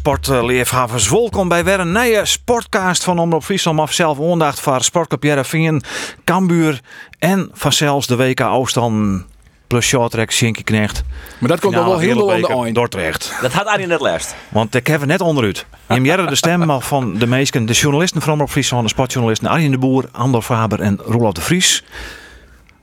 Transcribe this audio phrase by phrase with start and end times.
[0.00, 3.76] Sportleefhavens, welkom bij weer een nieuwe sportcast van Omroep Friesland.
[3.76, 5.82] Maar zelf aandacht voor Sportclub Jereveen,
[6.24, 6.80] Cambuur
[7.18, 9.24] en vanzelfs de WK Oostan
[9.66, 11.02] plus shorttrack Shinky Knecht.
[11.38, 12.74] Maar dat komt nog wel heel veel aan de eind.
[12.74, 13.34] Dordrecht.
[13.40, 14.34] Dat had Arjen net last.
[14.48, 15.66] Want ik heb er net onderuit.
[15.88, 19.48] Neem jij de stem al van de meesten, de journalisten van Omroep Friesland, de sportjournalisten
[19.48, 21.84] Arjen de Boer, Andor Faber en Roelof de Vries.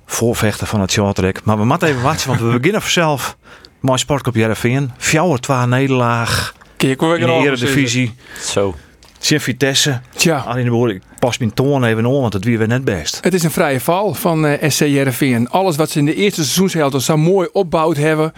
[0.06, 1.44] Voorvechter van het shorttrack.
[1.44, 3.38] Maar we moeten even wachten, want we beginnen vanzelf.
[3.80, 4.92] Mooi Sportclub Jereveen.
[4.98, 8.14] Fjouwer 2 nederlaag Kijk, in de al Eredivisie.
[8.42, 8.76] Zo.
[9.20, 10.02] Vitesse.
[10.16, 12.84] Tja, Alleen de boer, ik pas mijn toon even om, want het wie weer net
[12.86, 13.18] best.
[13.22, 15.50] het is een vrije val van eh SC Jereveen.
[15.50, 18.34] Alles wat ze in de eerste seizoenshelft zo mooi opbouwd hebben.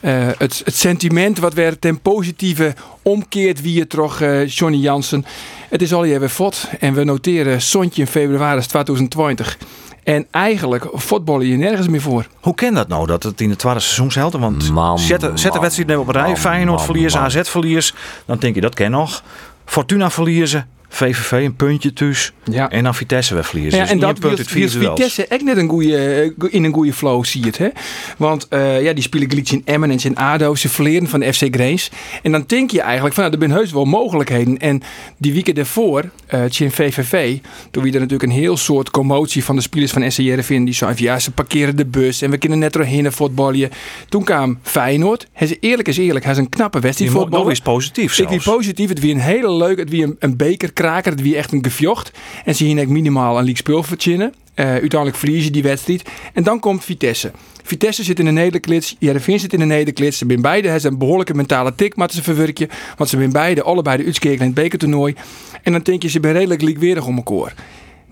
[0.00, 5.24] eh, het, het sentiment wat weer ten positieve omkeert wie het toch eh, Johnny Jansen.
[5.68, 6.68] Het is al weer fot.
[6.80, 9.58] En we noteren Sontje in februari 2020.
[10.02, 12.26] En eigenlijk voetballen je nergens meer voor.
[12.40, 14.36] Hoe ken dat nou, dat het in de tweede seizoenshelft?
[14.38, 16.26] Want Man, zet, de- zet de wedstrijd even op een rij.
[16.26, 17.16] man, Feyenoord man, verlies.
[17.16, 17.94] AZ verlies.
[18.26, 19.22] Dan denk je, dat ken nog.
[19.64, 20.68] Fortuna verliezen.
[20.94, 22.32] VVV een puntje thuis.
[22.44, 22.70] Ja.
[22.70, 23.78] En dan Vitesse weer verliezen.
[23.78, 24.98] Ja, dus en dat punt uit vier was duels.
[24.98, 27.58] Vitesse echt net een goede, in een goede flow, zie je het.
[27.58, 27.68] Hè?
[28.16, 30.54] Want eh, ja, die spelen glitch in Emmen en in ADO.
[30.54, 31.90] Ze verleren van de FC Grace.
[32.22, 34.58] En dan denk je eigenlijk van, nou, er zijn heus wel mogelijkheden.
[34.58, 34.82] En
[35.18, 37.38] die weken daarvoor, eh in VVV,
[37.70, 40.64] toen wie er natuurlijk een heel soort commotie van de spelers van SCR vinden.
[40.64, 43.70] Die zeiden van, ja, ze parkeren de bus en we kunnen net doorheen voetballen.
[44.08, 45.26] Toen kwam Feyenoord.
[45.32, 48.28] Hij is eerlijk is eerlijk, hij is een knappe wedstrijd Die nog eens positief Ik
[48.28, 48.44] wie zelfs.
[48.44, 48.88] positief.
[48.88, 49.78] Het wie een hele leuk.
[49.78, 50.36] Het wie een, een
[50.82, 51.12] bekerkraker.
[51.12, 52.10] Het wie echt een gevjocht.
[52.44, 54.34] En ze hier minimaal een league spul verzinnen.
[54.54, 56.08] Eh uiteindelijk verliezen die wedstrijd.
[56.32, 57.30] En dan komt Vitesse.
[57.64, 58.96] Vitesse zit in een nederklits.
[58.98, 60.18] Jereveen zit in een nederklits.
[60.18, 60.68] Ze zijn beide.
[60.68, 61.96] Hij een behoorlijke mentale tik.
[61.96, 62.68] Maar ze verwerken.
[62.96, 65.14] Want ze zijn beide allebei de uitskeken in het bekertoernooi.
[65.62, 67.54] En dan denk je ze zijn redelijk likwerig om elkaar.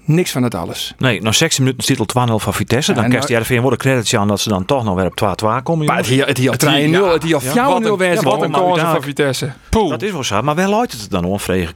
[0.05, 0.95] Niks van het alles.
[0.99, 2.91] Nee, na 16 minuten titel 2-0 van Vitesse.
[2.91, 5.17] Ja, dan en kerst de RVM credits aan dat ze dan toch nog weer op
[5.61, 5.87] 2-2 komen.
[5.87, 7.13] Maar het hier, het hier al 3-0.
[7.13, 8.15] Het hier al 4-0 wat een- wezen.
[8.15, 9.53] ja, Wat een een kans kans van Vitesse.
[9.71, 9.91] Poeh.
[9.91, 10.43] Dat is wel zo.
[10.43, 11.73] Maar wel ooit het dan onvrede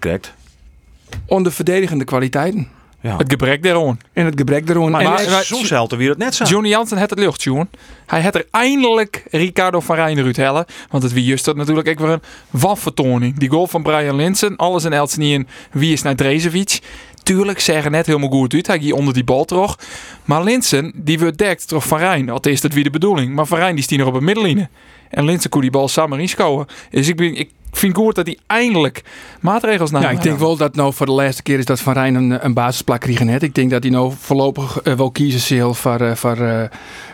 [1.26, 2.68] Onder verdedigende kwaliteiten.
[3.04, 3.16] Ja.
[3.16, 3.98] Het gebrek daarom.
[4.12, 4.90] En het gebrek erom.
[4.90, 6.44] Maar, En- maar, soms helpt weer het net zo.
[6.44, 7.70] Johnny Jansen had het lucht, jongen.
[8.06, 10.64] Hij had er eindelijk Ricardo van Rijn eruit hellen.
[10.90, 13.38] Want het wie juist dat natuurlijk ook weer een wanvertoning.
[13.38, 14.56] Die goal van Brian Linsen.
[14.56, 15.48] Alles in Elsenien.
[15.72, 16.80] Wie is naar Drezevic?
[17.22, 18.66] Tuurlijk zeggen net helemaal goed uit.
[18.66, 19.78] Hij ging onder die bal terug.
[20.24, 22.30] Maar Linsen, die wordt dekt door Van Rijn.
[22.30, 23.34] Althans, dat wie de bedoeling.
[23.34, 24.70] Maar Van Rijn die nog op een middenlijnen.
[25.10, 26.66] En Linsen kon die bal samen inschouwen.
[26.90, 29.02] Dus ik, ben, ik vind goed dat hij eindelijk
[29.40, 30.02] maatregels nam.
[30.02, 32.44] Ja, ik denk wel dat nou voor de laatste keer is dat Van Rijn een,
[32.44, 33.42] een basisplak krijgen net.
[33.42, 36.68] Ik denk dat hij nou voorlopig eh, wel kiezen zal voor, eh, voor eh,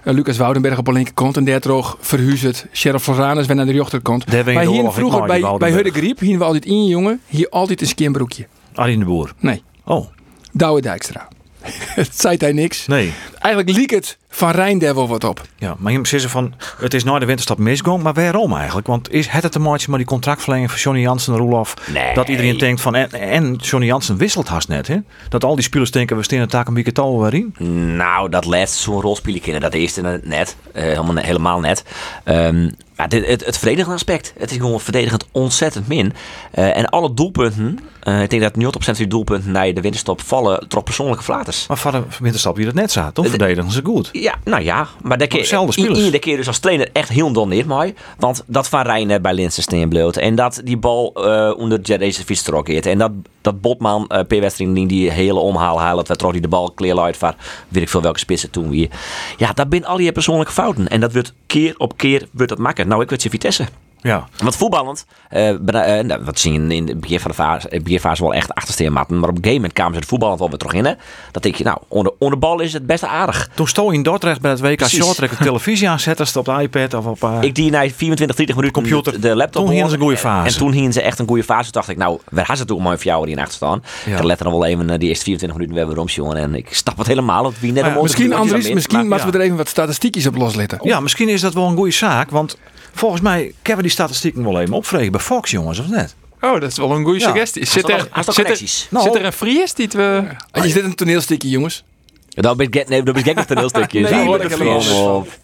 [0.04, 1.36] Lucas Woudenberg op de linkerkant.
[1.36, 4.30] En daar terug verhuizet Sheriff Floranus weer naar de rechterkant.
[4.30, 5.70] Daar Wij de hier vroeger maar, bij, bij.
[5.70, 8.46] Hudde Griep, hier we altijd in jongen, hier altijd een skinbroekje.
[8.74, 9.32] Arjen de Boer.
[9.38, 10.06] Nee, Oh,
[10.52, 11.28] Douwe Dijkstra.
[12.00, 12.86] Het zei hij niks.
[12.86, 13.12] nee.
[13.38, 15.42] Eigenlijk liek het Van Rijn daar wel wat op.
[15.56, 18.86] Ja, maar je moet zeggen van, het is nooit de winterstap misgegaan, maar waarom eigenlijk?
[18.86, 22.14] Want is het het een maatje maar die contractverlenging van Johnny Jansen en Roelof, Nee.
[22.14, 24.96] dat iedereen denkt van, en, en Johnny Jansen wisselt haast net, hè?
[25.28, 27.54] Dat al die spelers denken, we staan het taak een beetje touw weer in.
[27.96, 29.60] Nou, dat laatste zo'n rol spelen kunnen.
[29.60, 30.56] Dat eerste net.
[30.72, 31.84] eh, helemaal, helemaal net.
[32.24, 34.32] Ehm, maar dit, het, het verdedigende aspect.
[34.38, 36.12] Het is gewoon verdedigend ontzettend min.
[36.50, 37.78] Eh, en alle doelpunten.
[38.00, 40.68] Eh, ik denk dat 90% van die doelpunten naar de winterstop vallen.
[40.68, 41.66] Toch persoonlijke flaters.
[41.66, 44.08] Maar van de winterstap wie dat net zat, toch verdedigen ze goed.
[44.12, 47.94] Ja, nou ja, maar daar keer, keer dus als trainer echt heel doneert mooi.
[48.18, 50.16] Want dat Van Rijn net bij Linsen steen bloot.
[50.16, 52.86] En dat die bal eh, onder deze fiets trokkeert.
[52.86, 53.10] En dat,
[53.40, 56.08] dat Botman eh per wedstrijd die die hele omhaal haalt.
[56.08, 57.34] Waar trok hij de bal clear uit van
[57.68, 58.88] weet ik veel welke spitsen toen weer.
[59.36, 60.88] Ja, dat zijn al je persoonlijke fouten.
[60.88, 62.86] En dat wordt keer op keer wordt dat makker.
[62.86, 63.66] Nou, ik weet je Vitesse.
[64.02, 67.68] Ja, Want voetballend, eh, bena- eh, nou, wat zien in de beginfase van de fase,
[67.68, 69.14] in de beginfase wel echt achtersteer matten.
[69.18, 70.84] Maar op een gegeven moment kwamen ze het voetballend wel weer terug in.
[70.84, 70.92] Hè?
[71.30, 73.48] Dat denk je, nou, onder, onder bal is het best aardig.
[73.54, 74.86] toen stond in Dordrecht bij het WK.
[74.88, 77.22] Shorttrack de televisie aanzetten, op de iPad of op...
[77.22, 79.20] eh, Ik die na 24, 30 minuten Computer.
[79.20, 79.88] de, laptop Toen hoorde.
[79.88, 80.52] ze een goede fase.
[80.52, 81.62] En toen gingen ze echt een goede fase.
[81.62, 83.82] Toen dacht ik, nou, waar had ze toen mooi voor jou die in achter staan?
[84.04, 84.10] Ja.
[84.10, 86.36] Ik had letterlijk wel even die eerste 24 minuten weer weer jongen.
[86.36, 89.44] En ik stap het helemaal op wie net een Misschien, Andries, misschien moeten we er
[89.44, 90.78] even wat statistiekjes op loslitten.
[90.82, 92.56] Ja, misschien is dat wel een goede zaak, want
[92.94, 96.14] volgens mij kunnen we die statistieken wel even opvregen bij Fox, jongens, of net?
[96.40, 97.26] Oh, dat is wel een goede Ja.
[97.26, 97.66] suggestie.
[97.66, 98.86] Zit er, zit, er?
[98.90, 100.24] Nou, zit er een Fries die we...
[100.52, 101.84] Is dit een toneelstukje, jongens?
[102.28, 104.00] Dat ben ik nee, dat ben ik een toneelstukje.
[104.00, 104.28] Nee.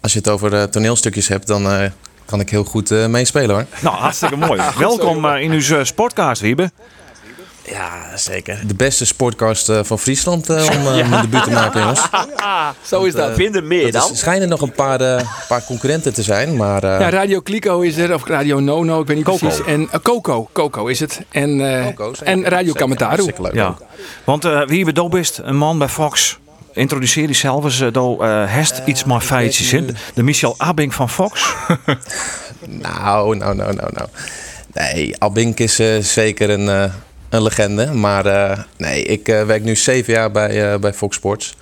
[0.01, 1.91] Als je het over eh, toneelstukjes hebt, dan eh,
[2.25, 3.65] kan ik heel goed eh, meespelen hoor.
[3.81, 4.63] Nou, hartstikke mooi.
[4.79, 6.71] Welkom in uw sportcast, Wiebe.
[7.71, 8.61] Ja, zeker.
[8.67, 12.01] De beste sportcast eh, van Friesland eh, om uh, mijn debuut te maken, jongens.
[12.91, 13.35] Zo is dat.
[13.35, 14.11] Vind er meer dan?
[14.13, 16.83] is, schijnen nog een paar, eh, paar concurrenten te zijn, maar...
[16.85, 19.39] eh, Ja, Radio Clico is er, of Radio Nono, ik weet niet Coco.
[19.47, 19.65] precies.
[19.65, 21.21] En eh, Coco, Coco is het.
[21.31, 23.09] En, eh, Coco, en Radio Zeker, Kamataru.
[23.11, 23.77] hartstikke leuk Ja,
[24.25, 26.39] want eh, wie je bedoel bist, een man bij Fox.
[26.73, 29.97] Introduceer jezelf eens, uh, do, eh, hest iets maar feitjes in.
[30.15, 31.55] De Michel Abing van Fox.
[32.69, 34.09] Nou, nou, nou, nou, nou.
[34.73, 36.85] Nee, Albink is eh, zeker een, eh,
[37.29, 37.93] een legende.
[37.93, 41.55] Maar eh, nee, ik eh, werk nu zeven jaar bij, eh, bij Fox Sports.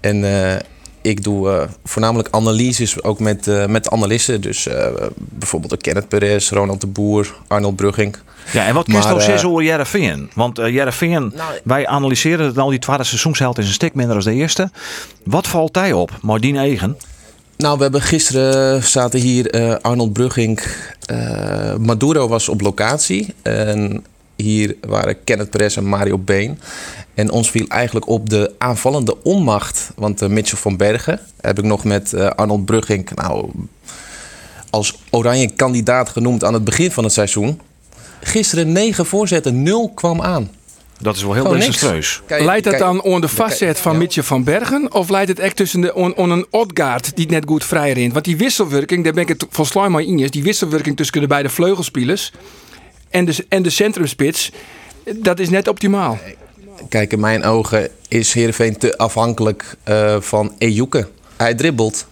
[0.00, 0.56] En eh,
[1.02, 4.40] ik doe eh, voornamelijk analyses ook met, eh, met analisten.
[4.40, 4.86] Dus eh,
[5.16, 8.16] bijvoorbeeld ook Kenneth Perez, Ronald de Boer, Arnold Brugging.
[8.52, 10.30] Ja, en wat je nou zeggen over Jereveen?
[10.34, 14.14] Want uh, Jereveen, Nou, wij analyseren het al die tweede seizoensheld is een stuk minder
[14.14, 14.70] dan de eerste.
[15.24, 16.10] Wat valt hij op?
[16.22, 16.96] Maar die eigen.
[17.56, 20.60] Nou, we hebben gisteren zaten hier eh, Arnold Brugging.
[21.06, 23.34] eh, Maduro was op locatie.
[23.42, 24.04] En
[24.36, 26.58] hier waren Kenneth Perez en Mario Been.
[27.14, 29.90] En ons viel eigenlijk op de aanvallende onmacht.
[29.96, 33.10] Want eh, Mitchell van Bergen heb ik nog met eh, Arnold Brugging...
[33.14, 33.50] Nou,
[34.74, 37.60] als oranje kandidaat genoemd aan het begin van het seizoen.
[38.20, 40.50] Gisteren negen voorzetten, nul kwam aan.
[40.98, 42.22] Dat is wel heel desastreus.
[42.28, 43.98] Leidt dat dan onder de vastzet van ja.
[43.98, 44.92] Mitje van Bergen?
[44.92, 47.92] Of leidt het echt tussen de on, on een Odgaard die het net goed vrij
[47.92, 48.12] rint?
[48.12, 51.26] Want die wisselwerking, daar ben ik het volgens mij in is, die wisselwerking tussen de
[51.26, 52.32] beide vleugelspelers
[53.14, 54.50] en de, en de centrumspits,
[55.16, 56.18] dat is net optimaal.
[56.88, 61.08] Kijk, in mijn ogen is Heerenveen te afhankelijk eh, van Ejuke.
[61.36, 62.06] Hij dribbelt.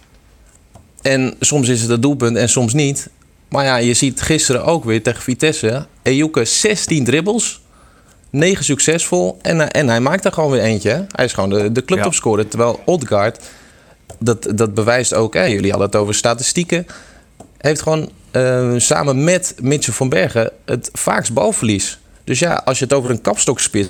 [1.01, 3.09] En soms is het het doelpunt en soms niet.
[3.49, 5.85] Maar ja, je ziet gisteren ook weer tegen Vitesse.
[6.01, 7.61] Ejuke 16 dribbles.
[8.29, 9.37] 9 succesvol.
[9.41, 11.05] En, eh, en hij maakt er gewoon weer eentje.
[11.11, 12.47] Hij is gewoon de, de clubtopscorer.
[12.47, 13.39] Terwijl Odgaard,
[14.19, 15.33] dat, dat bewijst ook.
[15.33, 16.87] Hè, jullie hadden het over statistieken.
[17.57, 21.99] Heeft gewoon eh, samen met Mitchell van Bergen het vaakst balverlies.
[22.23, 23.89] Dus ja, als je het over een kapstokspits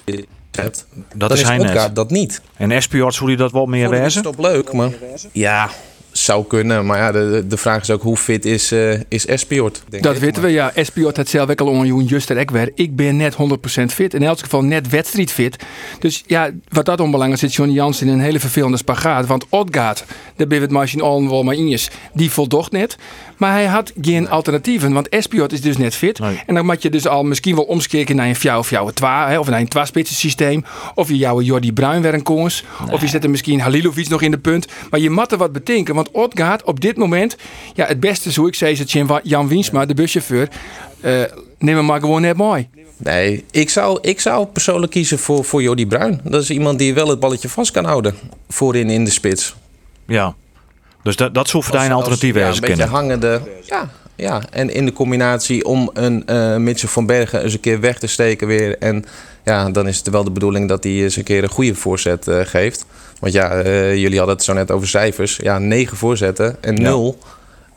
[0.51, 1.95] hebt, Dat dan is is hij net.
[1.95, 2.41] dat niet.
[2.57, 4.23] En Espiots, hoe die dat wel meer de wezen?
[4.23, 4.89] rust op leuk, maar
[5.31, 5.69] ja,
[6.11, 6.85] zou kunnen.
[6.85, 10.21] Maar ja, de, de vraag is ook hoe fit is, eh is denk Dat ik.
[10.21, 10.71] weten we, ja.
[10.73, 12.71] Espiot had zelf ook al onjoen, Juster Ekwer.
[12.75, 13.37] Ik ben net 100%
[13.85, 14.13] fit.
[14.13, 15.63] In elk geval net wedstrijdfit.
[15.99, 19.25] Dus ja, wat dat onbelangrijk zit Johnny Jansen in een hele vervelende spagaat.
[19.25, 20.05] Want Odgaard,
[20.35, 22.95] daar ben het machine al wel maar in is, die voldocht net.
[23.37, 26.19] Maar hij had geen alternatieven, want Espiot is dus net fit.
[26.19, 26.39] Nee.
[26.45, 29.29] En dan moet je dus al misschien wel omskeren naar een fjouw of fjouw twa,
[29.29, 30.65] hè, of naar een twa-spitsen systeem.
[30.95, 32.21] Of je jouw Jordi Bruin weer een.
[32.91, 34.67] Of je zet er misschien Halilovic nog in de punt.
[34.89, 37.35] Maar je moet er wat bedenken, want Odgaard op dit moment,
[37.73, 40.47] ja, het beste, zo ik zei, is het Jan- Jan Wiensma, de buschauffeur.
[41.01, 41.21] Eh
[41.59, 42.67] neem hem maar gewoon net mooi.
[42.97, 46.21] Nee, ik zou, ik zou persoonlijk kiezen voor, voor Jordi Bruin.
[46.23, 48.15] Dat is iemand die wel het balletje vast kan houden.
[48.49, 49.55] Voorin in de spits.
[50.07, 50.35] Ja.
[51.03, 52.93] Dus dat, dat zou voor een alternatief ja, wezen Een beetje kunnen.
[52.93, 53.41] hangende.
[53.65, 57.79] Ja, ja, en in de combinatie om een eh Mitchell van Bergen eens een keer
[57.79, 58.77] weg te steken weer.
[58.77, 59.05] En
[59.43, 62.27] ja, dan is het wel de bedoeling dat hij eens een keer een goede voorzet
[62.27, 62.85] eh, geeft.
[63.19, 65.35] Want ja, eh, jullie hadden het zo net over cijfers.
[65.41, 66.81] Ja, negen voorzetten en Ja.
[66.81, 67.17] nul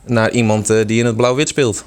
[0.05, 1.83] naar iemand die in het blauw-wit speelt.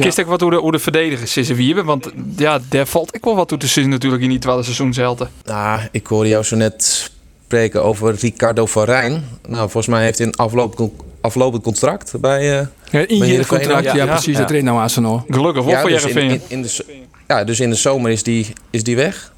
[0.00, 1.84] Kist ik wat hoe de, hoe de verdedigers zitten wieben?
[1.84, 5.28] Want ja, daar valt ik wel wat toe te zien natuurlijk in die tweede seizoenshelte.
[5.44, 7.10] Nou, ik hoorde jou zo net
[7.54, 9.24] spreken over Ricardo van Rijn.
[9.48, 10.90] Nou, volgens mij heeft hij een aflopend,
[11.20, 12.58] aflopend contract bij...
[12.60, 14.32] eh, Ja, in je contract, ja, precies.
[14.34, 14.40] ja.
[14.40, 15.24] Dat reed nou Arsenal.
[15.28, 16.84] Gelukkig wel ja, voor dus in, in, in de,
[17.28, 19.32] ja, dus in de zomer is die, is die weg.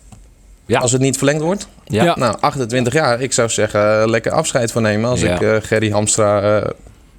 [0.66, 0.78] Ja.
[0.80, 1.68] Als het niet verlengd wordt.
[1.84, 2.04] Ja.
[2.04, 2.16] Ja.
[2.18, 3.20] Nou, 28 jaar.
[3.20, 5.34] Ik zou zeggen, eh, lekker afscheid van nemen als Ja.
[5.34, 6.70] ik eh, Gerry Hamstra eh,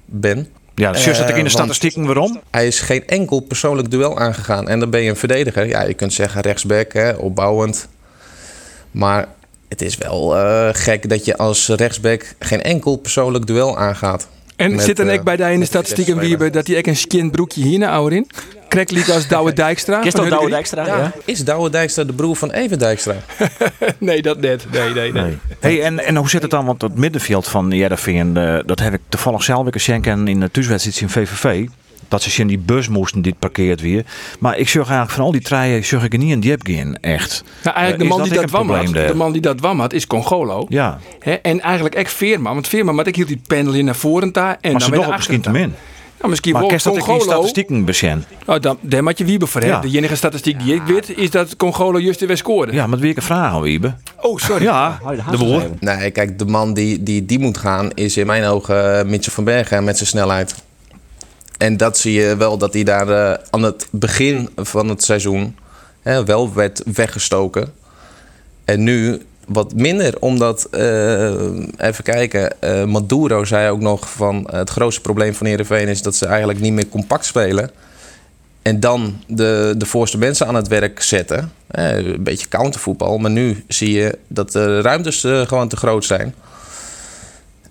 [0.04, 0.48] ben.
[0.74, 2.40] Ja, dus zit dat ik in de statistieken waarom?
[2.50, 4.68] Hij is geen enkel persoonlijk duel aangegaan.
[4.68, 5.66] En dan ben je een verdediger.
[5.66, 7.88] Ja, je kunt zeggen rechtsback, hè, opbouwend.
[8.90, 9.26] Maar
[9.68, 14.28] het is wel eh, gek dat je als rechtsback geen enkel persoonlijk duel aangaat.
[14.56, 16.78] En Met, zit er eh, ook bij de in de statistieken Vitesse wie dat hij
[16.78, 18.26] ook een skin broekje hier naar ouder in?
[18.68, 20.02] Krek liep als Douwe Dijkstra.
[20.02, 20.50] Van ook Douwe?
[20.50, 20.86] Dijkstra?
[20.86, 21.12] Ja, Ja.
[21.24, 23.14] is Douwe Dijkstra de broer van Even Dijkstra?
[23.98, 24.66] Nee, dat net.
[24.72, 25.38] Nee, nee, nee.
[25.60, 26.64] Hey, en, en hoe zit het dan?
[26.64, 30.40] Want het middenveld van Jereveen, eh dat heb ik toevallig zelf een keer schenken in
[30.40, 31.66] de thuiswedstrijd in VVV.
[32.08, 34.04] Dat ze in die bus moesten die het parkeert weer.
[34.38, 36.98] Maar ik zag eigenlijk van al die treien, zag ik er niet een diep in,
[37.00, 37.44] echt.
[37.62, 39.80] Nou, eigenlijk Eh, de man dat die dat wam had, de man die dat wam
[39.80, 40.66] had, is Congolo.
[40.68, 41.32] Ja, Hè?
[41.32, 42.54] En eigenlijk echt Veerman.
[42.54, 44.58] Want Veerman, maar ik hield die pendel in naar voren daar.
[44.60, 45.74] En maar dan ze weer toch misschien te min.
[46.18, 47.30] Nou, misschien Maar kerst dat ik in Congolo.
[47.30, 48.24] statistieken bezien.
[48.46, 49.66] Oh, dan, daar moet je Wiebe voor, hè?
[49.66, 49.80] Ja.
[49.80, 52.72] De enige statistiek die ik weet, is dat Congolo juist weer scoorde.
[52.72, 53.94] Ja, maar wie ik een vraag aan Wiebe.
[54.20, 54.62] Oh, sorry.
[54.64, 55.00] Ja,
[55.30, 55.62] de boer.
[55.80, 59.32] Nee, kijk, de man die, die, die moet gaan is in mijn ogen eh, Mitchell
[59.32, 60.54] van Bergen met zijn snelheid.
[61.58, 65.56] En dat zie je wel dat hij daar eh, aan het begin van het seizoen
[66.02, 67.72] hè, wel werd weggestoken.
[68.64, 71.30] En nu wat minder, omdat, eh,
[71.76, 76.16] even kijken, eh, Maduro zei ook nog van het grootste probleem van Heerenveen is dat
[76.16, 77.70] ze eigenlijk niet meer compact spelen.
[78.62, 81.52] En dan de, de voorste mensen aan het werk zetten.
[81.66, 83.18] Eh, een beetje countervoetbal.
[83.18, 86.34] Maar nu zie je dat de ruimtes gewoon te groot zijn.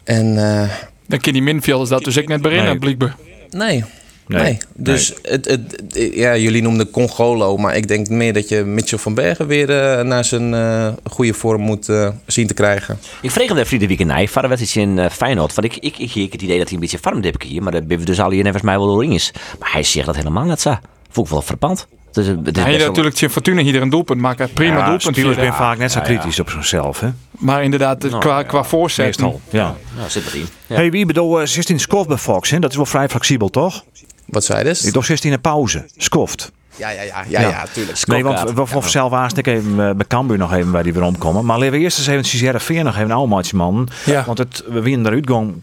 [0.04, 0.70] En eh,
[1.08, 2.78] Dan kan die minfielders dat dus ik net beginnen, Nee.
[2.80, 3.16] blijkbaar.
[3.50, 3.84] Nee,
[4.28, 4.58] nee.
[4.76, 7.58] Dus Het, het, ja, jullie noemden Congolo.
[7.58, 11.34] Maar ik denk meer dat je Mitchell van Bergen weer eh, naar zijn eh, goede
[11.34, 13.00] vorm moet eh, zien te krijgen.
[13.22, 15.54] Ik vreeg hem de Friede Weekend van de wedstrijd in eh, Feyenoord.
[15.54, 17.64] Want ik, ik, ik, ik het idee dat hij een beetje farmdip hier.
[17.64, 19.32] Maar dat ben we dus al hier nevens mij wel doorheen is.
[19.60, 20.78] Maar hij zegt dat helemaal net zo.
[21.10, 21.88] Vond ik wel verpand.
[22.08, 24.54] Het is, het is wel- natuurlijk zijn Fortuna hier een doelpunt maken.
[24.54, 25.16] Prima Ja, doelpunt.
[25.16, 26.12] spelers zijn vaak net zo Ja, ja.
[26.14, 27.10] kritisch op zichzelf, hè?
[27.32, 29.06] Maar inderdaad, Nou, qua, ja, qua voorzet.
[29.06, 29.76] Meestal, ja.
[29.96, 30.48] Nou, zit wat in.
[30.68, 30.76] Ja.
[30.76, 32.60] Hey, wie bedoel, uh, 16 skoft bij Fox, hè?
[32.60, 33.84] Dat is wel vrij flexibel, toch?
[34.26, 34.84] Wat zei je dus?
[34.86, 35.86] Ik toch 16 een pauze.
[35.98, 36.52] Skoft.
[36.78, 37.48] Ja, ja, ja, ja, Ja.
[37.50, 38.08] ja, tuurlijk.
[38.08, 41.04] Nee, want we van zelf ik even eh, bij Cambuur nog even bij die weer
[41.04, 41.46] omkomen.
[41.46, 43.88] Maar laten we eerst eens even Cizerre Veer nog even een oude man.
[44.06, 44.24] Ja.
[44.26, 45.54] Want het, we winnen eruit gewoon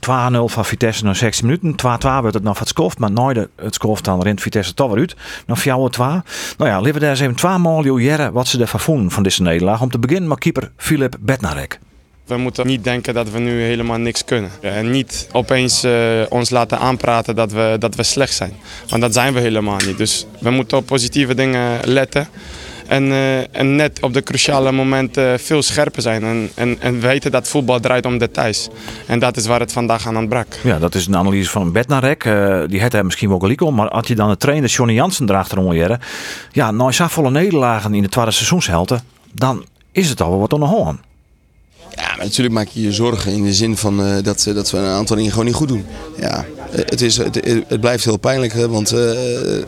[0.50, 1.72] 2-0 van Vitesse na 16 minuten.
[1.72, 1.74] 2-2
[2.20, 2.98] wordt het nog van het skoft.
[2.98, 5.16] Maar nooit de- het skoft dan rent Vitesse toch weer uit.
[5.46, 5.62] Nog 4-2.
[6.56, 9.22] Nou ja, laten we daar eens even twee maal jaren wat ze ervan voelen van
[9.22, 9.80] deze nederlaag.
[9.80, 11.78] Om te beginnen met keeper Filip Bednarek.
[12.26, 14.50] We moeten niet denken dat we nu helemaal niks kunnen.
[14.60, 15.92] En niet opeens eh,
[16.28, 18.52] ons laten aanpraten dat we, dat we slecht zijn.
[18.88, 19.98] Want dat zijn we helemaal niet.
[19.98, 22.28] Dus we moeten op positieve dingen letten.
[22.86, 26.22] En, eh, en net op de cruciale momenten veel scherper zijn.
[26.22, 28.68] En, en, en weten dat voetbal draait om details.
[29.06, 30.46] En dat is waar het vandaag aan ontbrak.
[30.62, 32.24] Ja, dat is een analyse van Bednarek.
[32.24, 33.74] Eh die had hij misschien wel gelijk om.
[33.74, 36.00] Maar als je dan de trainer Johnny Jansen erachter jaren.
[36.52, 39.00] Ja, nou is volle nederlagen in de tweede seizoenshelte.
[39.32, 41.00] Dan is het al wel wat hand.
[41.96, 44.70] Ja, maar natuurlijk maak je je zorgen in de zin van eh, dat, eh, dat
[44.70, 45.84] we een aantal dingen gewoon niet goed doen.
[46.20, 48.98] Ja, eh, het, is, het, het blijft heel pijnlijk, hè, want eh,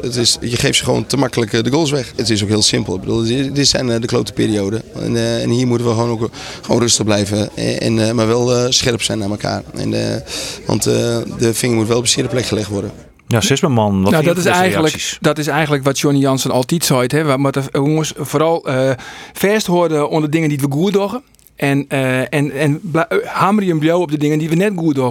[0.00, 2.12] het is, je geeft ze gewoon te makkelijk de goals weg.
[2.16, 2.94] Het is ook heel simpel.
[2.94, 4.82] Ik bedoel, dit zijn de klote perioden.
[4.94, 6.30] En, eh, en hier moeten we gewoon ook
[6.62, 9.62] gewoon rustig blijven, en, en, eh, maar wel eh, scherp zijn naar elkaar.
[9.74, 10.22] En,
[10.66, 12.90] want eh, de vinger moet wel op de zere plek gelegd worden.
[13.28, 17.06] Ja, Sisman, wat nou, dat is, eigenlijk, dat is eigenlijk wat Johnny Jansen altijd zei.
[17.06, 17.24] Hè.
[17.24, 18.90] We moeten jongens vooral eh
[19.32, 21.22] vast houden onder dingen die we goed doen.
[21.56, 24.94] En, eh en, en eh, hameren hem blauw op de dingen die we net goed
[24.94, 25.04] doen.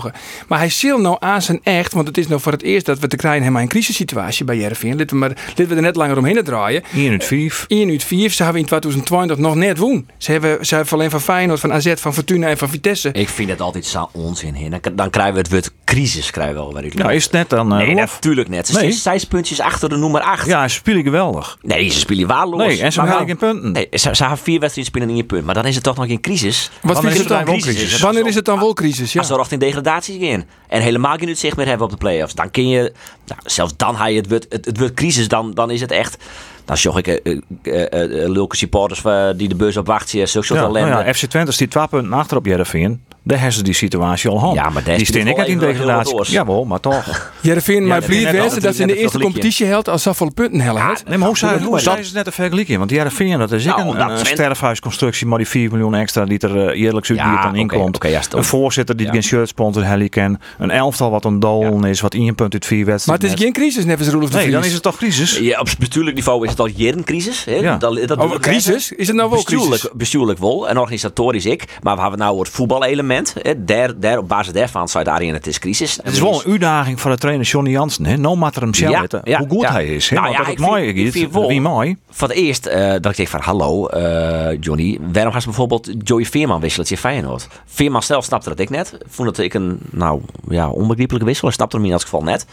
[0.47, 2.99] Maar hij zil nou aan zijn echt, want het is nou voor het eerst dat
[2.99, 4.97] we te krijgen hebben een crisissituatie bij Jereveen.
[4.97, 6.83] Laten we, maar, laten we er net langer omheen draaien.
[6.93, 7.65] 1 uit 5.
[7.67, 10.07] 1 uit 4, ze hebben in 2020 nog net woen.
[10.17, 13.09] Ze hebben, ze hebben alleen van Feyenoord, van AZ, van Fortuna en van Vitesse.
[13.11, 14.55] Ik vind het altijd zo onzin.
[14.55, 14.69] hè.
[14.69, 16.31] Dan, dan krijgen we het woord crisis.
[16.31, 18.67] Krijgen we wel weer Nou, is het net dan uh, Nee, natuurlijk net.
[18.67, 18.91] Ze Nee.
[18.91, 20.47] staan zes puntjes achter de nummer 8.
[20.47, 21.57] Ja, ze spelen geweldig.
[21.61, 22.67] Nee, ze spelen waardeloos.
[22.67, 23.71] Nee, en ze Maar halen wel- geen punten.
[23.71, 25.45] Nee, ze, ze hebben vier wedstrijden spelen in je punt.
[25.45, 26.34] Maar dan is het toch nog geen crisis.
[26.81, 27.37] Wat Wanneer is het dan?
[27.37, 27.99] dan wel crisis?
[27.99, 29.13] Wanneer is het dan wel crisis?
[29.13, 29.19] Ja.
[29.19, 32.69] Als richting degradatie gaan en helemaal geen uitzicht meer hebben op de play-offs, dan kun
[32.69, 32.93] je,
[33.25, 35.91] nou, zelfs dan haal je het woord, het, het woord crisis, dan, dan is het
[35.91, 36.17] echt.
[36.65, 37.37] Dan zag ik eh,
[38.29, 39.01] lulke supporters
[39.37, 40.89] die de bus op wachten, zulke soort Ja, ellende.
[40.89, 43.01] nou ja, FC Twente stiet twee punten achter op Jereveen.
[43.27, 44.55] Daar hebben ze die situatie al hand.
[44.55, 46.13] Ja, maar die is die steen ik wel in degradatie.
[46.15, 46.29] oors.
[46.29, 47.31] Jawel, maar toch.
[47.41, 50.03] Jereveen, maar is net wezen al- dat ze in de net eerste competitie helpt als
[50.03, 50.81] zoveel punten hellen.
[50.81, 50.91] hè?
[51.07, 52.77] Nee, maar hoe zei ze net een vergelijking?
[52.77, 56.55] Want Jereveen, dat is ik Nou, een, sterfhuisconstructie, maar die 4 miljoen extra die er
[56.75, 57.95] uh, eerlijk uit Ja, die dan inkomt.
[57.95, 58.39] oké, ja, stom.
[58.39, 59.11] een voorzitter die Ja.
[59.11, 60.39] geen shirt sponsor Helly ken.
[60.57, 63.29] Een elftal wat een dolen is, wat één punt uit vier Maar wedstrijden.
[63.29, 65.37] het is geen crisis, nevens Roelof de Nee, dan is het toch crisis?
[65.37, 67.45] Ja, op bestuurlijk niveau is het al jaren een crisis.
[67.45, 67.55] Hè?
[67.55, 67.77] Ja.
[67.77, 68.91] Dat, dat Oh, wil ik crisis?
[68.91, 69.89] Is het nou wel bestuurlijk, crisis?
[69.97, 71.77] bestuurlijk wel en organisatorisch ik.
[71.81, 73.35] Maar we hebben nou het voetbalelement.
[73.41, 73.63] Hè?
[73.65, 75.99] Daar, daar, op basis daarvan zei Arjen het is crisis.
[76.03, 78.05] Het is wel een uitdaging voor de trainer Johnny Jansen.
[78.05, 78.17] Hè?
[78.17, 80.09] No matter hem zelf Ja, weten ja, hoe goed hij is.
[80.09, 80.15] Hè?
[80.15, 81.11] Nou Want dat ik het mooi vind- ik is.
[81.11, 81.97] vind wel- Wie mooi.
[82.09, 85.89] Voor het eerst eh, dat ik denk van hallo eh, Johnny, waarom gaan ze bijvoorbeeld
[86.03, 87.47] Joey Veerman wisselen tegen Feyenoord?
[87.65, 88.97] Veerman zelf snapte dat ik net.
[89.07, 91.47] Vond dat ik een nou ja onbegrijpelijke wissel.
[91.47, 92.45] Hij snapte hem in elk geval net.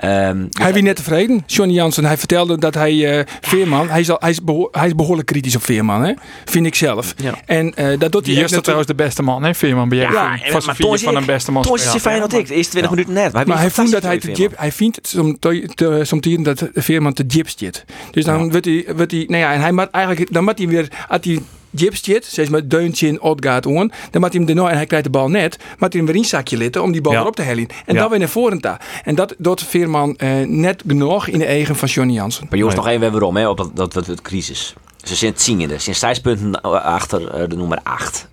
[0.00, 2.04] Ehm, dus Hij was net tevreden, Johnny Jansen.
[2.04, 5.26] Hij vertelde dat hij eh, Veerman, hij is, al, hij, is beho- hij is behoorlijk
[5.26, 6.12] kritisch op Veerman, hè?
[6.44, 7.14] vind ik zelf.
[7.16, 7.34] Ja.
[7.46, 9.54] En eh, dat doet Die hij is dat trouwens de beste man, hè?
[9.54, 10.12] Veerman bij jou.
[10.12, 11.62] Ja, van zijn vier van een beste man.
[11.62, 12.46] Toen is hij Feyenoord ik.
[12.48, 13.46] De eerste 20 minuten net.
[13.46, 16.68] Maar hij vond dat hij te jip, hij vindt het som- te- te- soms dat
[16.74, 17.84] Veerman te gyps zit.
[18.10, 20.68] Dus dan wordt hij, wordt hij, nou ja, en hij maakt eigenlijk, dan moet hij
[20.68, 21.38] weer, als hij
[21.74, 24.86] gyps zit, zeg maar deuntje in Odgaard on, dan moet hij hem erna en hij
[24.86, 27.12] krijgt de bal net, moet hij hem weer in een zakje litten om die bal
[27.12, 27.20] Ja.
[27.20, 27.66] erop te hellen.
[27.86, 28.00] En Ja.
[28.00, 28.80] dan weer naar voren ta.
[29.04, 32.46] En dat doet Veerman eh, net genoeg in de eigen van Johnny Jansen.
[32.50, 34.74] Maar jongens, nog even waarom, hè, op dat, dat, dat, dat crisis.
[35.02, 35.74] Ze zijn het zingende.
[35.74, 38.28] Ze zijn zes punten achter eh, de nummer 8.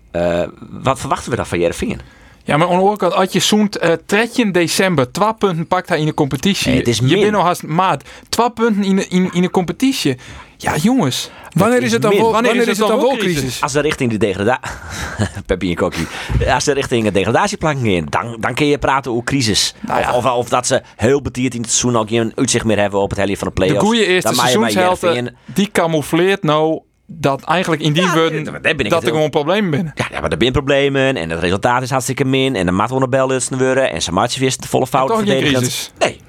[0.70, 2.00] wat verwachten we dan van Jereveen?
[2.48, 5.90] Ja, maar aan de andere kant, als je zoent uh, 13 december, 2 punten pakt
[5.90, 6.68] hij in de competitie.
[6.70, 8.04] Nee, het is je bent nog als maat.
[8.30, 10.18] 2 punten in de, in, in de competitie.
[10.58, 11.30] Ja, jongens.
[11.54, 13.62] Wanneer is is het dan wel, Wanneer wanneer is is het dan wel crisis?
[13.62, 14.72] Als ze richting de degradatie...
[15.46, 16.08] Peppy en Kokkie.
[16.48, 19.74] Als ze richting de degradatieplank gaan, dan, dan kun je praten over crisis.
[19.80, 20.14] Nou ja.
[20.14, 23.00] of, of, of dat ze heel betiert in het seizoen al geen uitzicht meer hebben
[23.00, 23.86] op het helft van de De play-offs.
[23.86, 28.80] goede eerste seizoenshelte, Heerenveen- die camoufleert nou dat eigenlijk in die Ja, woorden daar ben
[28.80, 29.92] ik dat er gewoon problemen binnen.
[29.96, 32.56] Ja, ja, maar er zijn problemen en het resultaat is hartstikke min.
[32.56, 33.92] En de mat onder bel is worden.
[33.92, 35.62] En zijn matje is de volle fout toch geen verdedigend.
[35.62, 35.92] crisis.
[36.00, 36.20] Nee.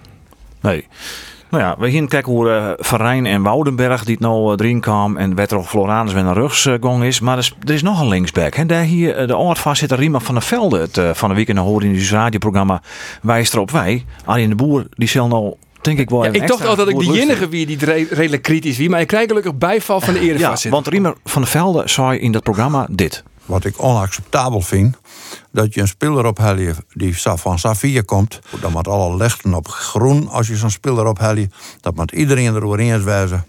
[0.60, 0.86] Nee.
[1.50, 4.66] Nou ja, we gaan kijken hoe uh, Van Rijn en Woudenberg, die het nou uh,
[4.66, 7.20] erin kwam en Wetterog Floranus weer naar rugsgong is.
[7.20, 8.54] Maar er is, er is nog een linksback.
[8.54, 8.66] Hè?
[8.66, 11.94] Daar hier, de oortvoorzitter Riemer van der Velde, het uh, van de weekend hoorde in
[11.94, 12.82] het radioprogramma
[13.22, 14.04] Wijst erop wij.
[14.24, 17.12] Arjen de Boer, die zal nou denk ik wel ja, ik dacht altijd dat ik
[17.12, 20.24] de enige wie die re redelijk kritisch wie, maar ik krijg gelukkig bijval van de.
[20.24, 23.22] Ja, want Riemer van der Velde zei in dat programma dit.
[23.44, 24.96] Wat ik onacceptabel vind,
[25.52, 30.28] dat je een speler ophelje die van Safia komt, dan moet alle lichten op groen
[30.28, 31.48] als je zo'n speler ophelje.
[31.80, 33.46] Dat moet iedereen erover eens wijzen.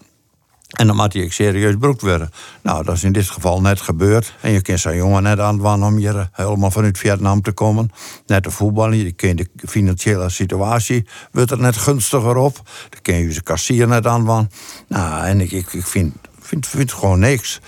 [0.70, 2.30] En dan moet ook serieus broekt worden.
[2.62, 4.34] Nou, dat is in dit geval net gebeurd.
[4.42, 7.92] En je kunt zo'n jongen net aan om hier helemaal vanuit Vietnam te komen.
[8.26, 12.56] Net de voetballen, je kent de financiële situatie, wordt er net gunstiger op.
[12.90, 14.50] Dan kun je zijn kassier net aan
[14.88, 17.60] Nou, en ik, ik, ik vind, vind, vind gewoon niks.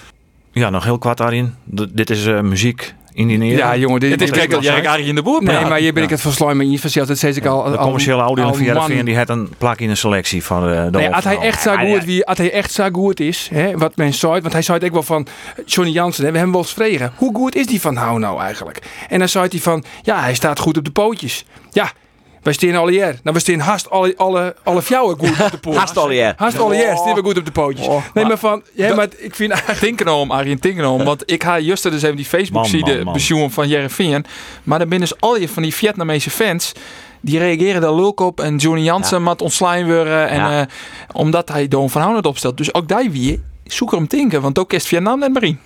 [0.52, 1.54] Ja, nog heel kwart daarin.
[1.92, 3.58] dit is uh, muziek in die neer.
[3.58, 5.94] Ja, jongen, dit het is kijk dat jij eigenlijk in de boer Nee, maar hier
[5.94, 7.72] ben ik het verslaan met je Dat zei ik al.
[7.72, 10.88] De commerciële audio van Jereveen die had een plak in een selectie van de.
[10.92, 13.96] Nee, als hij echt zo goed, wie, als hij echt zo goed is, hè, wat
[13.96, 15.28] men zei, want hij zei ook wel van
[15.66, 17.14] Johnny Jansen, hè, we hebben wel eens vregen.
[17.16, 18.80] Hoe goed is die van Hou nou eigenlijk?
[19.10, 21.46] En dan zei hij van, ja, hij staat goed op de pootjes.
[21.72, 21.92] Ja,
[22.42, 23.20] wij staan al hier.
[23.24, 25.82] Nou, we staan haast alle, alle, alle fjouwen goed op de pootjes.
[25.82, 26.34] haast al hier.
[26.38, 26.98] Haast al hier.
[26.98, 27.88] Staan we goed op de pootjes.
[27.88, 28.64] Oh, nee, maar van...
[28.74, 29.80] Ja, maar ik vind eigenlijk...
[29.80, 31.04] Tinken om, Arjen, tinken om.
[31.04, 34.26] Want ik ga juist dus even die Facebook-side bezoeken van Jereveen.
[34.64, 36.72] Maar dan binnen al je van die Vietnamese fans
[37.22, 38.40] die reageren daar leuk op.
[38.40, 39.24] En Johnny Jansen ja.
[39.24, 40.30] met ontslaan worden.
[40.30, 40.60] En, ja.
[40.60, 40.66] uh,
[41.12, 42.58] omdat hij Don van Houden opstelt.
[42.58, 44.42] Dus ook daar weer zoek er hem tinken.
[44.42, 45.58] Want ook is Vietnam en Marine.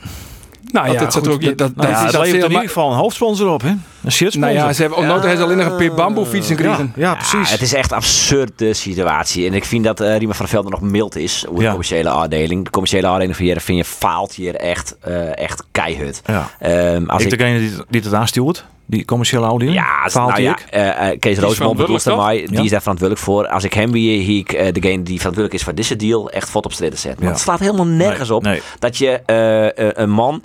[0.72, 2.98] Nou ja, dat, goed, ook, dat, dat, nou ja, dat levert in ieder geval een
[2.98, 3.74] hoofdsponsor op, hè?
[4.06, 4.54] Een shirtsponsor.
[4.54, 6.94] Nou ja, ze hebben ook ja, alleen nog een paar bamboefietsen gekregen.
[6.96, 7.52] Ja, ja, precies.
[7.52, 9.48] het is echt een absurde situatie.
[9.48, 12.64] En ik vind dat uh, Riemer van Velden nog mild is over de commerciële afdeling.
[12.64, 16.22] De commerciële afdeling van vind je faalt hier echt, uh, echt keihard.
[16.26, 16.50] Ja.
[16.94, 18.66] Um, als ik, ik degene die, die het aanstuurt?
[18.88, 19.72] Die commerciële audio?
[19.72, 22.48] Ja, nou ja uh, Kees Roosman bedoelt mij.
[22.52, 23.48] Die is daar verantwoordelijk voor.
[23.48, 26.50] Als ik hem weer hier, ik uh, degene die verantwoordelijk is voor deze deal, echt
[26.50, 27.20] vod op streden zet.
[27.20, 28.48] Maar het slaat helemaal nergens op
[28.80, 30.44] dat je uh, een man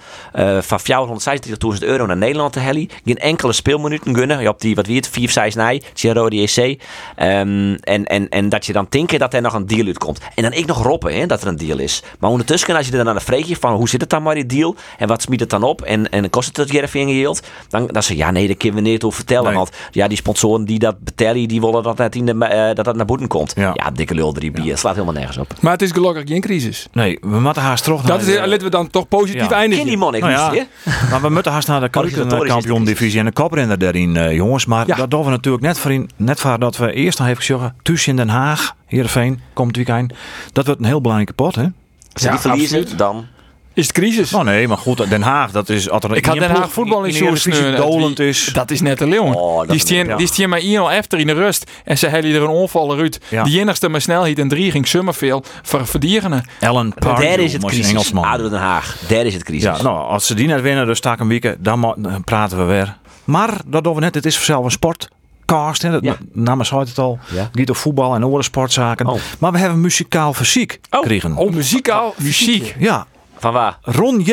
[0.61, 4.49] van 460.000 euro naar Nederland te hellen, geen enkele speelminuten gunnen.
[4.49, 6.83] Op die, wat wie het, 4, 6, nee, Sierra die EC.
[7.23, 10.21] Um, en, en, en dat je dan denkt dat er nog een deal uitkomt.
[10.35, 12.03] En dan ik nog roppen hè, dat er een deal is.
[12.19, 14.47] Maar ondertussen, als je er dan een vreeg van hoe zit het dan maar die
[14.47, 17.87] deal en wat smiet het dan op en, en kost het het Jereveen geheeld, dan,
[17.87, 19.55] dan zeg je ja, nee, dat kunnen we niet over vertellen.
[19.55, 22.85] Want ja, die sponsoren die dat betellen, die willen dat het in de, uh, dat
[22.85, 23.53] dat naar boeten komt.
[23.57, 24.79] Ja, ja dikke lul, drie bier.
[24.79, 25.53] Slaat helemaal nergens op.
[25.61, 26.87] Maar het is gelukkig geen crisis.
[26.93, 29.57] Nee, we moeten haast terug Dat is, laten we dan toch positief ja.
[29.57, 29.87] eindigen.
[29.87, 30.67] die man, ik nou ja.
[31.11, 31.89] Maar we moeten haast naar de
[32.47, 34.67] kampioen divisie en de koprenner daarin, uh, jongens.
[34.67, 34.97] Maar ja.
[34.97, 37.75] dat doen we natuurlijk net voor, in, net voor dat we eerst nog even zeggen,
[37.83, 40.13] thuis in Den Haag, Heerenveen, komt weekend.
[40.53, 41.67] Dat wordt een heel belangrijke pot, hè?
[42.13, 43.27] Als die verliezen, dan
[43.75, 44.35] is het crisis.
[44.35, 47.37] Oh nee, maar goed, Den Haag, dat is altijd Ik had Den Haag voetbal in
[47.37, 48.51] zo'n dolend is.
[48.53, 49.33] Dat is net de leeuw.
[49.33, 51.71] Oh, die is hier maar 1 efter in de rust.
[51.85, 53.21] En ze hebben er een onval uit.
[53.29, 53.43] Ja.
[53.43, 56.45] Die enigste met snelheid en drie ging veel voor verdieren.
[56.61, 57.89] Ellen Pardew, Daar is het crisis.
[57.89, 58.25] Engelsman.
[58.25, 59.77] ADO Den Haag, daar is het crisis.
[59.77, 62.65] Ja, nou, als ze die net winnen, dus sta ik een week, dan praten we
[62.65, 62.99] weer.
[63.31, 65.09] Maar, dat doen we net, het is vanzelf een sport
[65.45, 65.83] cast.
[65.83, 66.17] Hè, dat ja.
[66.33, 67.19] namens het al.
[67.31, 67.51] Ja.
[67.53, 69.07] Niet op voetbal en andere sportzaken.
[69.07, 69.21] Oh.
[69.39, 71.01] Maar we hebben muzikaal fysiek oh.
[71.01, 71.37] kregen.
[71.37, 72.77] Oh, muzikaal fysiek.
[72.79, 73.07] Ja.
[73.39, 73.79] Van waar?
[73.83, 74.31] Ron J.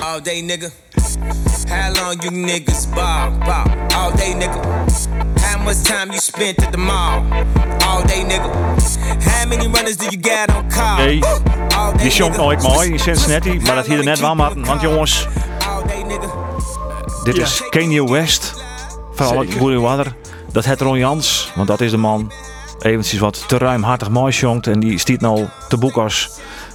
[0.00, 0.68] All day nigga.
[1.68, 3.64] How long you niggas ball, ball.
[3.96, 4.60] All day nigga.
[5.40, 7.22] How much time you spent at the mall?
[7.86, 8.50] All day nigga.
[9.24, 10.96] How many runners do you got on call?
[10.96, 11.20] Nee,
[11.96, 14.60] die zonk nooit mooi in Cincinnati, maar dat hier er net wel maar.
[14.60, 15.28] Want jongens,
[17.24, 18.54] dit is Kanye West.
[19.14, 20.14] Van het Goede Water.
[20.52, 22.32] Dat het Ron Jans, want dat is de man.
[22.80, 26.30] Eventjes wat te ruimhartig mooi jongt en die stiet nou te boek als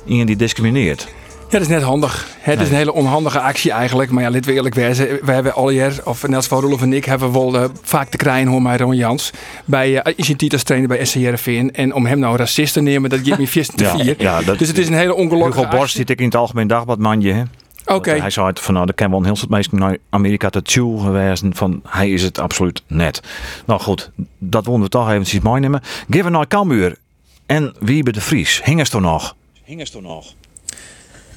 [0.06, 1.08] iemand die discrimineert.
[1.50, 2.28] Ja, dat is net handig.
[2.40, 4.12] Het is een hele onhandige actie eigenlijk.
[4.12, 5.20] Maar ja, laten we eerlijk wezen.
[5.26, 8.18] We hebben al jaar, of net van Rolf en ik, hebben wel uh, vaak te
[8.18, 9.32] krijgen hoor mij Ron Jans.
[9.66, 11.70] Bij uh, is als trainer bij SCRV.
[11.74, 14.16] En om hem nou racist te nemen, dat geeft me 4 te 4.
[14.18, 16.68] Ja, dat, dus het is een hele ongelukkige Hugo Borst zit ik in het Algemeen
[16.68, 17.34] Dagblad mandje.
[17.34, 17.44] Hè?
[17.88, 18.12] Oké.
[18.12, 21.02] Hij zei het van nou, de ken wel heel veel mensen naar Amerika te chew
[21.02, 21.44] geweest.
[21.50, 23.22] Van hij is het absoluut net.
[23.66, 25.82] Nou goed, dat wilden we toch eventjes mooi nemen.
[26.10, 26.98] Geven naar Cambuur
[27.46, 28.62] en Wiebe de Vries.
[28.64, 29.36] Hingen er nog?
[29.64, 30.34] Hingen er nog?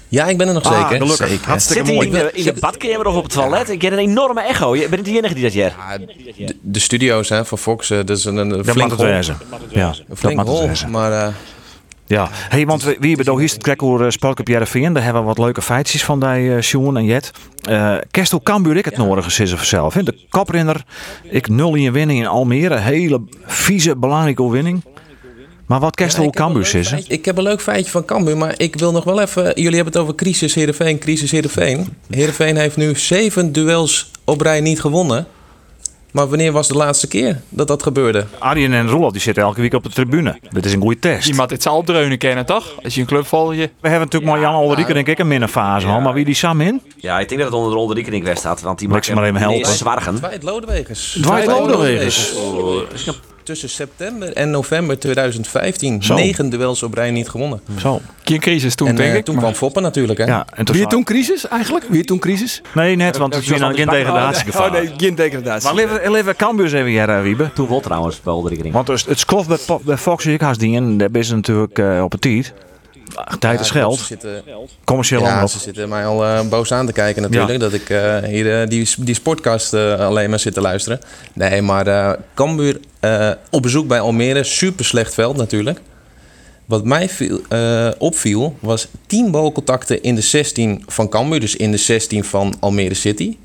[0.09, 0.97] Ja, ik ben er nog ah, zeker.
[0.97, 1.29] Gelukkig.
[1.29, 1.49] Zeker.
[1.49, 2.07] Hartstikke mooi.
[2.07, 3.71] In de, in de badkamer of op het toilet.
[3.71, 4.77] Ik heb een enorme echo.
[4.77, 5.73] Je bent de enige die dat jij.
[6.37, 9.07] de, de, studio's hè, van Fox, uh, dat is een, een dat flink hol.
[9.69, 11.11] Ja, een flink hol, maar...
[11.11, 11.35] Uh,
[12.11, 14.93] ja, hey, want we, wie hebben hier het uh, spelk op JRVN.
[14.93, 17.31] Daar hebben we wat leuke feitjes van die uh, Sjoen en Jet.
[17.69, 19.03] Uh, Kerstel Cambuur ik het ja.
[19.03, 19.95] nodige is vanzelf.
[19.95, 20.85] De koprenner,
[21.23, 22.77] ik nul in winning in Almere.
[22.77, 24.83] Hele vieze, belangrijke overwinning.
[25.67, 26.93] Maar wat kerst hoe Cambuur is?
[26.93, 29.43] Ik heb een leuk feitje van Cambuur, maar ik wil nog wel even...
[29.45, 31.97] Jullie hebben het over crisis Heerenveen, crisis Heerenveen.
[32.09, 35.27] Heerenveen heeft nu zeven duels op rij niet gewonnen.
[36.13, 38.27] Maar wanneer was de laatste keer dat dat gebeurde?
[38.39, 40.39] Arjen en Roelof die zitten elke week op de tribune.
[40.51, 41.35] Dit is een goede test.
[41.37, 42.67] Moet het zal dreunen kennen, toch?
[42.83, 43.71] Als je een club volgt, je...
[43.81, 45.87] We hebben natuurlijk maar Jan Olderike denk ik een minnenfase.
[45.87, 46.03] hoor.
[46.03, 46.83] Maar wie die Sam in?
[46.97, 48.61] Ja, ik denk dat het onder de ronde rekening weg staat.
[48.61, 49.67] Want die ze maar even helpen?
[49.71, 50.15] Zwargen.
[50.15, 51.19] Dwight Lodewegers.
[51.21, 52.33] Dwight Lodewegers.
[53.51, 56.03] Tussen september en november 2015.
[56.03, 56.15] Zo.
[56.15, 57.61] Negen duels op rij niet gewonnen.
[57.79, 58.01] Zo.
[58.25, 59.25] Geen crisis toen, En denk eh, ik.
[59.25, 60.19] toen maar- kwam Foppen natuurlijk.
[60.19, 60.25] Hè?
[60.25, 61.85] Ja, en toen Wie toen crisis eigenlijk?
[61.89, 62.63] Wie toen crisis?
[62.75, 64.67] Nee, net, want het is weer een geen degradatiegevaar.
[64.67, 65.65] Oh nee, geen degradatie.
[65.65, 67.53] Maar leven, leven Cambuur even hier, Wiebe.
[67.53, 68.75] Toen wel trouwens wel de rekening.
[68.75, 69.47] Want het, het skof
[69.85, 72.53] bij, Fox ik haast die en daar is het natuurlijk eh, op het tijd.
[73.39, 73.99] Tijd is geld.
[73.99, 74.43] Zitten,
[74.85, 77.61] Commercieel ja, ze zitten mij al eh, boos aan te kijken natuurlijk.
[77.61, 81.01] Dat ik eh, hier eh, die, die sportcast alleen maar zit te luisteren.
[81.33, 82.81] Nee, maar Cambuur
[83.51, 84.45] op bezoek bij Almere.
[84.45, 85.81] Super slecht veld natuurlijk.
[86.65, 87.41] Wat mij viel,
[87.99, 91.41] opviel was 10 balcontacten in de 16 van Cambuur.
[91.41, 93.37] Dus in de 16 van Almere City.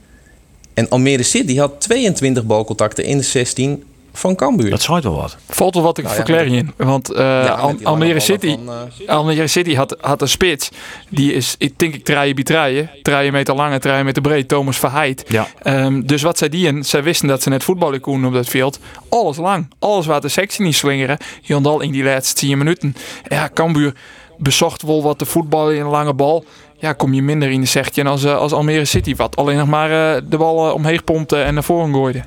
[0.74, 3.84] En Almere City had 22 balcontacten in de 16
[4.16, 4.70] van Cambuur.
[4.70, 5.38] Dat zou wel wat.
[5.50, 6.74] Valt wel wat ik Nou ja, verklaring in.
[6.88, 8.70] Want eh, Ja, Al- lange Almere ballen City, van,
[9.08, 10.70] eh, Almere City had, had een spits.
[11.10, 12.90] Die is, ik denk ik, draaien bij draaien.
[13.02, 14.48] Draaien meter lang en draaien meter breed.
[14.48, 15.26] Thomas Verheid.
[15.28, 15.48] Ja.
[15.62, 18.48] Ehm, dus wat zij die en zij wisten dat ze net voetballen konden op dat
[18.48, 18.80] veld.
[19.10, 19.68] Alles lang.
[19.80, 21.18] Alles wat de sectie niet slingeren.
[21.42, 22.96] Jondal in die laatste 10 minuten.
[23.28, 23.94] Ja, Cambuur
[24.38, 26.46] bezocht wel wat de voetbal in een lange bal.
[26.80, 29.16] Ja, kom je minder in de sechtje als, eh, als Almere City.
[29.16, 32.24] Wat alleen nog maar eh, de bal eh, omheen pompte en naar voren gooide.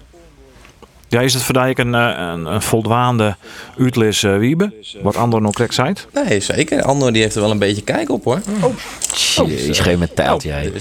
[1.09, 3.37] Ja, is het voor Dijk een, eh, een, een voldwaande
[3.79, 4.73] uitlis eh, Wiebe?
[5.03, 5.93] Wat Andor nog correct zei?
[6.13, 6.83] Nee, zeker.
[6.83, 8.41] Andor die heeft er wel een beetje kijk op hoor.
[9.47, 10.73] Je schreef met tijlt jij.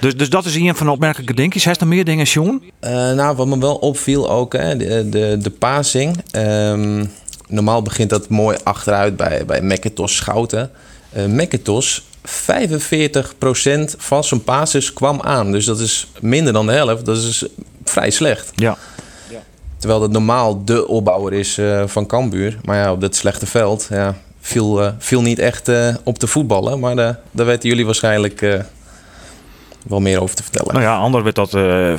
[0.00, 1.64] Dus, dus dat is een van de opmerkelijke dingetjes.
[1.64, 2.62] Hij is er meer dingen, Sjoen?
[2.80, 6.16] Eh, nou, wat me wel opviel ook, hè, de, de, de passing.
[6.30, 7.04] Ehm,
[7.48, 10.70] normaal begint dat mooi achteruit bij, bij McIntosh Schouten.
[11.12, 15.52] Eh McIntosh, 45% van zijn passes kwam aan.
[15.52, 17.04] Dus dat is minder dan de helft.
[17.04, 17.44] Dat is
[17.84, 18.52] vrij slecht.
[18.54, 18.78] Ja.
[19.80, 22.58] Terwijl dat normaal de opbouwer is eh, van Cambuur.
[22.64, 26.26] Maar ja, op dat slechte veld ja, viel, eh, viel niet echt eh, op te
[26.26, 26.80] voetballen.
[26.80, 26.96] Maar
[27.30, 28.64] daar weten jullie waarschijnlijk
[29.86, 30.72] wel meer over te vertellen.
[30.72, 31.50] Nou ja, Andor weet dat.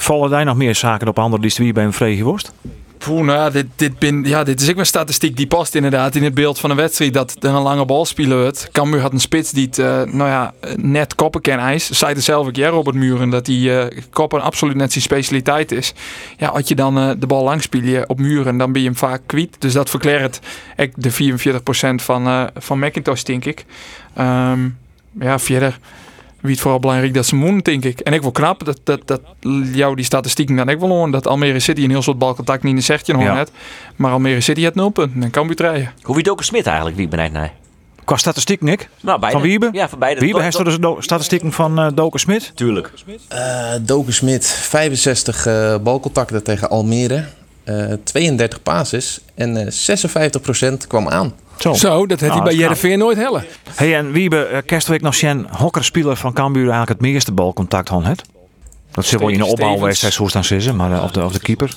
[0.02, 2.52] vallen daar nog meer zaken op die wie bij een vrege worst?
[3.06, 6.24] Poeh, nou dit, dit, ben, ja, dit is ook een statistiek die past inderdaad in
[6.24, 8.70] het beeld van een wedstrijd dat er een lange bal spelen wordt.
[8.72, 11.90] Cambuur had een spits die het, eh, nou ja, net koppen kan ijs.
[11.90, 15.72] Zei er zelf ook ja, Robert Muren, dat die eh, koppen absoluut net zijn specialiteit
[15.72, 15.94] is.
[16.38, 18.88] Ja, als je dan eh, de bal lang speel je op Muren, dan ben je
[18.88, 19.56] hem vaak kwijt.
[19.60, 20.40] Dus dat verklaart
[20.96, 23.66] de 44% van, van McIntosh, denk ik.
[24.14, 24.70] Ehm,
[25.20, 25.80] ja, verder
[26.42, 28.00] wie het vooral belangrijk dat ze moeten, denk ik.
[28.00, 29.22] En ik wil knap dat, dat, dat
[29.74, 31.12] jou die statistieken dan ik wel horen.
[31.12, 33.34] Dat Almere City een heel soort balcontact niet in zegt je nog Ja.
[33.34, 33.52] net.
[33.96, 35.92] Maar Almere City heeft nul punten en kan rijden.
[36.02, 37.54] Hoe wie Doken Smit eigenlijk, wie benijd naar?
[38.06, 38.90] Qua statistiek, Nick?
[39.02, 39.38] Nou, beide.
[39.40, 39.70] Van Wiebe?
[39.72, 40.20] Ja, van beide.
[40.20, 42.52] Wiebe, heeft er dus de statistieken van eh Doken Smit?
[42.56, 42.92] Tuurlijk.
[43.28, 47.26] Eh Doken Smit, 65 eh, balcontacten tegen Almere.
[47.64, 51.34] eh 32 passes en eh 56% kwam aan.
[51.62, 51.74] Zo.
[51.74, 52.60] Zo, dat had Nou, hij bij dat is knap.
[52.60, 53.46] Jereveen nooit hellen.
[53.76, 58.04] Hey, en Wiebe, uh, kerstweek nog Sjen hokkerspeler van Cambuur eigenlijk het meeste balcontact had
[58.04, 58.22] het?
[58.92, 61.40] Dat zit wel in de opbouwwedstrijd zoals dan zitten, maar eh, of, de, of de
[61.40, 61.74] keeper.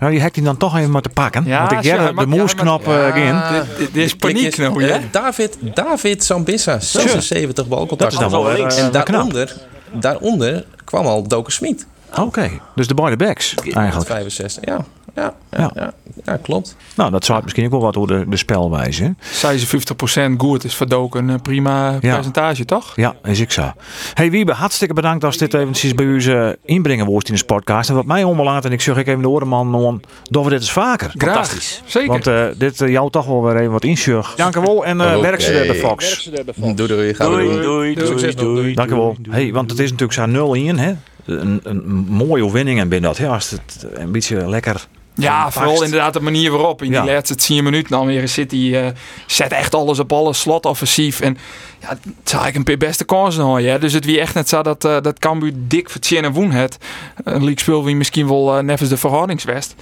[0.00, 1.44] Ja, die hekt hij dan toch even maar te pakken.
[1.44, 3.40] Ja, Want ik ja, jij de ja, moesknop mag- eh, in.
[3.78, 4.88] Dit- is paniek nou, hè?
[4.88, 8.24] Eh, David, David Sambissa, 76 Dat balcontacten.
[8.24, 8.76] is dan wel links.
[8.76, 9.56] eh, en daaronder,
[9.92, 11.86] daaronder kwam al Doken Smit.
[12.18, 14.06] Oké, dus de beide backs eigenlijk.
[14.10, 14.84] 65, ja.
[15.18, 15.34] Ja,
[15.74, 15.92] ja,
[16.24, 16.36] Ja.
[16.42, 16.76] klopt.
[16.96, 19.02] Nou, dat zou misschien ook wel wat door de, de spelwijze.
[19.04, 19.10] hè?
[19.32, 21.28] Zij ze 50% goed is verdoken.
[21.28, 22.14] Een prima Ja.
[22.14, 22.92] percentage, toch?
[22.96, 23.72] Ja, is ik zo.
[24.14, 27.88] Hey Wiebe, hartstikke bedankt als dit eventjes bij u eh, inbrengen wordt in de podcast.
[27.88, 30.60] En wat mij onbelaat, en ik zeg ik even de orenman, om, doen we dit
[30.60, 31.10] eens vaker.
[31.16, 31.34] Graag.
[31.34, 31.82] Fantastisch.
[31.86, 32.08] Zeker.
[32.08, 34.34] Want eh, dit eh, jou toch wel weer even wat insjug.
[34.34, 35.20] Dank u wel en eh Oké.
[35.20, 36.30] werk ze de Fox.
[36.56, 37.12] Doei, doei.
[37.12, 37.12] Doei,
[37.52, 37.62] doen.
[37.62, 38.74] doei, doei, doei.
[38.74, 39.16] Dank u wel.
[39.30, 40.92] Hey, want het is natuurlijk zo'n 0 in, hè?
[41.24, 43.18] Een, een mooie overwinning en binnen dat.
[43.18, 43.28] Hè?
[43.28, 44.86] Als het een beetje lekker.
[45.20, 46.82] Ja, vooral inderdaad de manier waarop.
[46.82, 47.02] In Ja.
[47.02, 48.86] die laatste 10 minuten Almere City eh,
[49.26, 50.40] zet echt alles op alles.
[50.40, 51.20] Slot offensief.
[51.20, 51.36] En
[51.80, 53.60] ja, het is eigenlijk een beste kans nog.
[53.60, 53.78] Ja.
[53.78, 56.50] Dus het wie echt net zo dat, eh dat Cambuur dik voor Tjen en Woen
[56.50, 56.76] het.
[57.24, 59.74] Een league speel wie misschien wel eh nevens de verhoudingswest.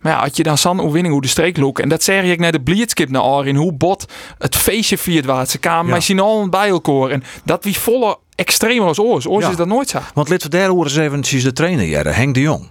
[0.00, 1.78] Maar ja, had je dan zo'n overwinning hoe de streek look.
[1.78, 3.56] En dat zeg ik naar de Blitzkip naar Arin.
[3.56, 4.06] Hoe bot
[4.38, 5.48] het feestje viert waard.
[5.48, 5.92] Ze kwamen Ja.
[5.92, 7.10] met z'n allen bij elkaar.
[7.10, 9.26] En dat wie volle extreem als oors.
[9.26, 9.50] Oors Ja.
[9.50, 9.98] is dat nooit zo.
[10.14, 12.70] Want lid van derde horen eens eventjes de trainer, Henk de Jong.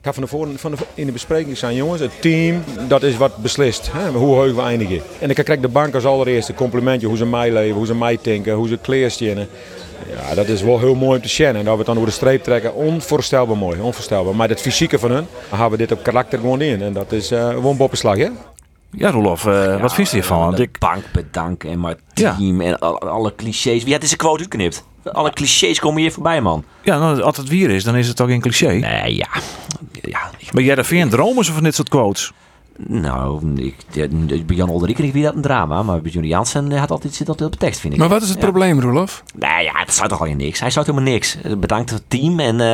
[0.00, 3.02] Ik ga van de voren, van de, in de bespreking zijn jongens, het team, dat
[3.02, 3.92] is wat beslist.
[3.92, 5.00] Hè, hoe hoog we eindigen.
[5.18, 8.18] En dan krijg de bank als allereerste complimentje hoe ze mij leven, hoe ze mij
[8.22, 9.48] denken, hoe ze kleerstjenen.
[10.28, 11.46] Ja, dat is wel heel mooi om te zien.
[11.46, 14.36] En dat we het dan over de streep trekken, onvoorstelbaar mooi, onvoorstelbaar.
[14.36, 16.82] Maar het fysieke van hun, dan hebben we dit op karakter gewoon in.
[16.82, 18.28] En dat is eh gewoon boppenslag, hè?
[18.92, 20.38] Ja, Roelof, eh, wat vind je hiervan?
[20.38, 22.34] Want De ik, bank bedanken en maar Ja.
[22.38, 23.82] team en al- alle clichés.
[23.84, 24.84] Wie had deze quote uitknipt?
[25.04, 26.64] Alle clichés komen hier voorbij, man.
[26.82, 28.66] ja, nou, als het weer is, dan is het toch geen cliché.
[28.72, 29.28] Nee, ja.
[30.02, 32.32] ja ik- Maar jij daar geen dromen van dit soort quotes?
[32.86, 33.76] nou, ik,
[34.46, 37.28] bij Jan Olderike ik wie dat een drama, maar bij Juni Jansen had altijd, zit
[37.28, 37.98] altijd op de tekst, vind ik.
[37.98, 38.44] Maar wat is het Ja.
[38.44, 39.22] probleem, Roelof?
[39.38, 40.60] Nee, ja, dat zou toch al je niks.
[40.60, 41.36] Hij zou helemaal niks.
[41.58, 42.66] Bedankt het team en eh,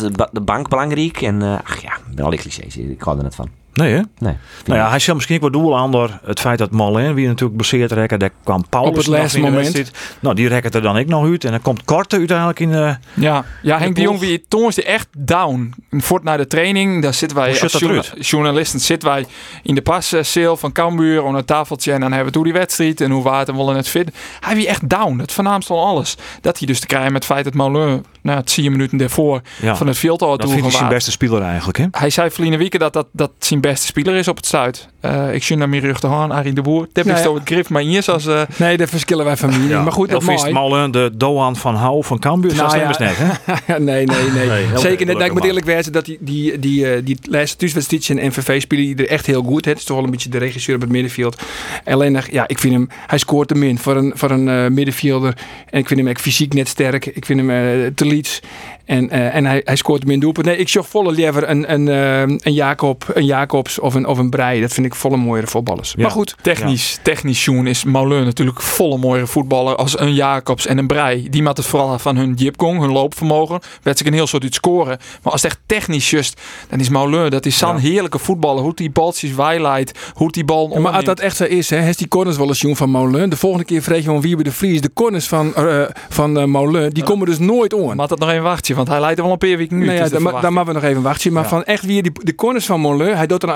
[0.00, 1.20] de ba- de bank belangrijk.
[1.22, 2.76] En eh, ach ja, al die clichés.
[2.76, 3.48] Ik hou er net van.
[3.76, 4.00] Nee, hè?
[4.18, 4.36] Nee.
[4.64, 7.26] Nou ja, hij zal misschien ook wel doel aan door het feit dat Marlin, wie
[7.26, 9.90] natuurlijk blesseerd rekken, daar kwam Paulus Op het laatste moment.
[10.20, 11.44] Nou, die rekken er dan ik nog uit.
[11.44, 12.96] En dan komt Korte uiteindelijk in de...
[13.14, 14.02] Ja, ja Henk de.
[14.02, 15.74] Jong, wie toen is die echt down.
[15.90, 19.26] Voort naar de training, daar zitten wij Hoe als dat journa- journalisten zitten wij
[19.62, 23.00] in de pasceel van Cambuur aan het tafeltje en dan hebben we toen die wedstrijd
[23.00, 24.10] en hoe waard en willen het fit.
[24.40, 26.16] Hij wie echt down, het voornaamste van alles.
[26.40, 28.98] Dat hij dus te krijgen met het feit dat Moulin, nou, het zie je minuten
[28.98, 31.86] daarvoor Ja, van het veld al dat toe vindt hij zijn beste speler eigenlijk, hè?
[31.90, 34.88] Hij zei verleden week dat, dat dat zijn beste speler is op het Zuid.
[35.06, 36.86] Eh, ik zie naar mijn rug te gaan, Arie de Boer.
[36.92, 37.28] Dat Nou is ja.
[37.28, 39.82] toch het grif, maar hier als eh, Nee, daar verschillen wij van mening.
[39.82, 40.68] Maar goed, dat of is het mooi.
[40.68, 42.54] Marlin de Doan van Hou van Cambuur?
[42.54, 42.88] Nou ja.
[42.90, 43.78] is net, hè?
[43.78, 44.66] nee, nee, nee.
[44.74, 45.16] Zeker net.
[45.16, 48.60] gelukkig Ik moet eerlijk wezen dat die, die, die, eh, die laatste thuiswedstrijd in NVV
[48.60, 49.64] spelen die er echt heel goed.
[49.64, 49.70] hè.
[49.70, 51.42] Het is toch wel een beetje de regisseur op het middenveld.
[51.84, 55.36] Alleen, ja, ik vind hem, hij scoort te min voor een, voor een eh, middenvelder.
[55.70, 57.06] En ik vind hem echt fysiek net sterk.
[57.06, 58.40] Ik vind hem eh, te lieds.
[58.86, 60.46] En, eh, en hij, hij scoort min doelpunt.
[60.46, 64.18] Nee, ik zocht volle liever een, een, eh, een, Jacob, een Jacobs of een, of
[64.18, 64.60] een Brei.
[64.60, 65.92] Dat vind ik volle mooiere voetballers.
[65.96, 66.02] Ja.
[66.02, 70.78] Maar goed, Technisch, technisch Sjoen is Moulin natuurlijk volle mooie voetballer als een Jacobs en
[70.78, 71.28] een Brei.
[71.30, 73.60] Die maakt het vooral van hun jipkong, hun loopvermogen.
[73.82, 74.98] Werd zich een heel soort uit scoren.
[75.22, 78.62] Maar als het echt technisch just, dan is Moulin, dat is zo'n heerlijke voetballer.
[78.62, 81.78] Hoe die baltjes weileidt, hoe die bal Ja, maar als dat echt zo is, hè,
[81.78, 83.30] heeft die corners wel eens Joen van Molen.
[83.30, 84.80] De volgende keer vrees je van Wiebe de Vries.
[84.80, 87.96] De corners van, eh van eh, Molen, die komen dus nooit on.
[87.96, 89.84] Maar dat nog even wachtje, want hij leidt er wel een paar weken nu.
[89.84, 91.32] Nou ja, Het is de dan, dan we nog even wachten.
[91.32, 91.48] Maar Ja.
[91.48, 93.16] van echt weer die, de corners van Molen.
[93.16, 93.50] Hij doet, dan,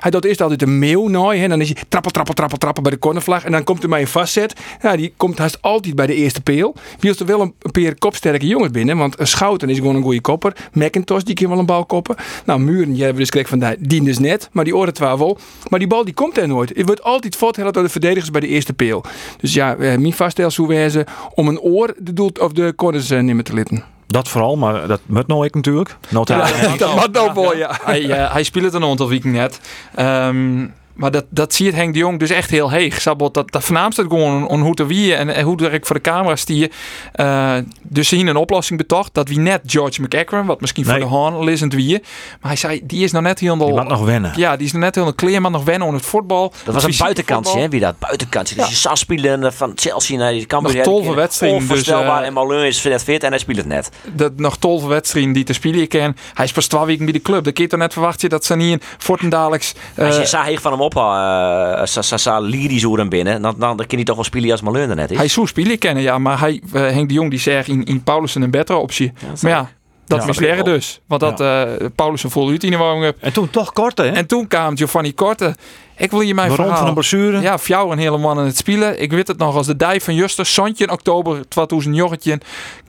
[0.00, 1.42] hij doet eerst altijd een meeuw nooit.
[1.42, 3.44] En dan is hij trappel, trappel, trappel, trappel bij de cornervlag.
[3.44, 4.60] En dan komt er maar een vastzet.
[4.82, 6.74] Ja, die komt haast altijd bij de eerste peel.
[6.98, 8.96] Wie is er wel een, een paar kopsterke jongens binnen.
[8.96, 10.56] Want Schouten is gewoon een goede kopper.
[10.72, 12.16] McIntosh, die kan wel een bal koppen.
[12.44, 14.48] Nou, Muren, hebben we dus gekregen van die dus net.
[14.52, 15.38] Maar die oren wel.
[15.68, 16.68] Maar die bal die komt er nooit.
[16.76, 19.04] Het wordt altijd voortgeheld door de verdedigers bij de eerste peel.
[19.40, 23.20] Dus ja, eh, mijn vaststel wezen om een oor de, doel, of de corners eh,
[23.20, 23.93] niet meer te litten.
[24.14, 25.96] Dat vooral, maar dat moet nou ik natuurlijk.
[26.08, 26.36] Nota
[26.78, 27.78] dat mag nou wel, ja.
[27.84, 29.60] Hij, eh, hij speelt het een aantal weken net.
[29.94, 33.00] Ehm, maar dat, dat zie je Henk de Jong dus echt heel heeg.
[33.00, 35.96] Sabot, dat, dat voornaamste gewoon on hoe te wie en, en hoe er ik voor
[35.96, 36.70] de camera stier.
[37.12, 39.14] Eh, dus zien een oplossing betocht.
[39.14, 40.92] Dat wie net George McEachran, wat misschien Nee.
[41.00, 41.92] voor de hand lezend wie.
[41.92, 43.66] Maar hij zei, die is nou net helemaal...
[43.66, 44.32] Die mag nog wennen.
[44.36, 46.52] Ja, die is nog net helemaal kleer, maar nog wennen aan het voetbal.
[46.64, 47.68] Dat was een buitenkantje, hè?
[47.68, 47.98] Wie dat?
[47.98, 48.54] Buitenkantje.
[48.54, 50.74] Dus je zag spelen van Chelsea naar die Cambuur.
[50.74, 52.20] Nog tolve wedstrijden, dus, Onvoorstelbaar.
[52.20, 53.90] eh, en Moulin is net fit en hij speelt het net.
[54.12, 56.16] dat nog tolve wedstrijden die te spelen ken.
[56.34, 57.44] Hij is pas twee weken bij de club.
[57.44, 59.74] Dan kun je toch net verwachten dat ze niet in Fortendaleks...
[59.94, 63.76] eh, Als je zag heeg van hem op, uh, sa, lyrisch hem binnen, dan, dan,
[63.76, 65.16] dan kan hij toch wel spelen als er net is.
[65.16, 66.18] Hij zou spelen kennen, ja.
[66.18, 69.12] Maar hij, eh, Henk de Jong die zegt in, in Paulussen een betere optie.
[69.42, 69.70] maar ja,
[70.06, 71.00] dat Ja, ik dus.
[71.06, 71.62] Want dat eh
[71.94, 73.16] Paulussen vol uit in de warming-up.
[73.20, 74.08] En toen toch Korte, hè?
[74.08, 75.54] En toen kwam Giovanni Korte.
[75.96, 76.78] Ik wil je mijn Waarom verhaal...
[76.80, 77.40] van een blessure?
[77.40, 79.00] Ja, fjouwer een hele man in het spelen.
[79.00, 80.46] Ik weet het nog als de dij van Juster.
[80.46, 82.40] Sontje in oktober 2019.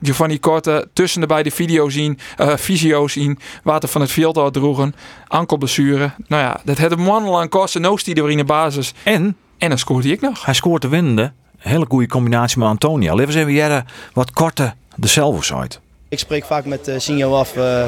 [0.01, 2.19] Giovanni Korte tussen de beide video's zien.
[2.37, 3.39] eh video's zien.
[3.63, 4.95] Water van het veld uit droegen.
[5.27, 6.11] Ankelblessure.
[6.27, 7.81] Nou ja, dat had een man lang kosten.
[7.81, 8.93] No die er in de basis.
[9.03, 10.45] En En dan scoorde ik nog.
[10.45, 11.31] hij scoort de winnende.
[11.57, 13.09] Hele goede combinatie met Antonia.
[13.11, 15.79] Laten we eens even jaren wat Korte de zelf site.
[16.09, 17.87] Ik spreek vaak met uh, Sinjo af eh,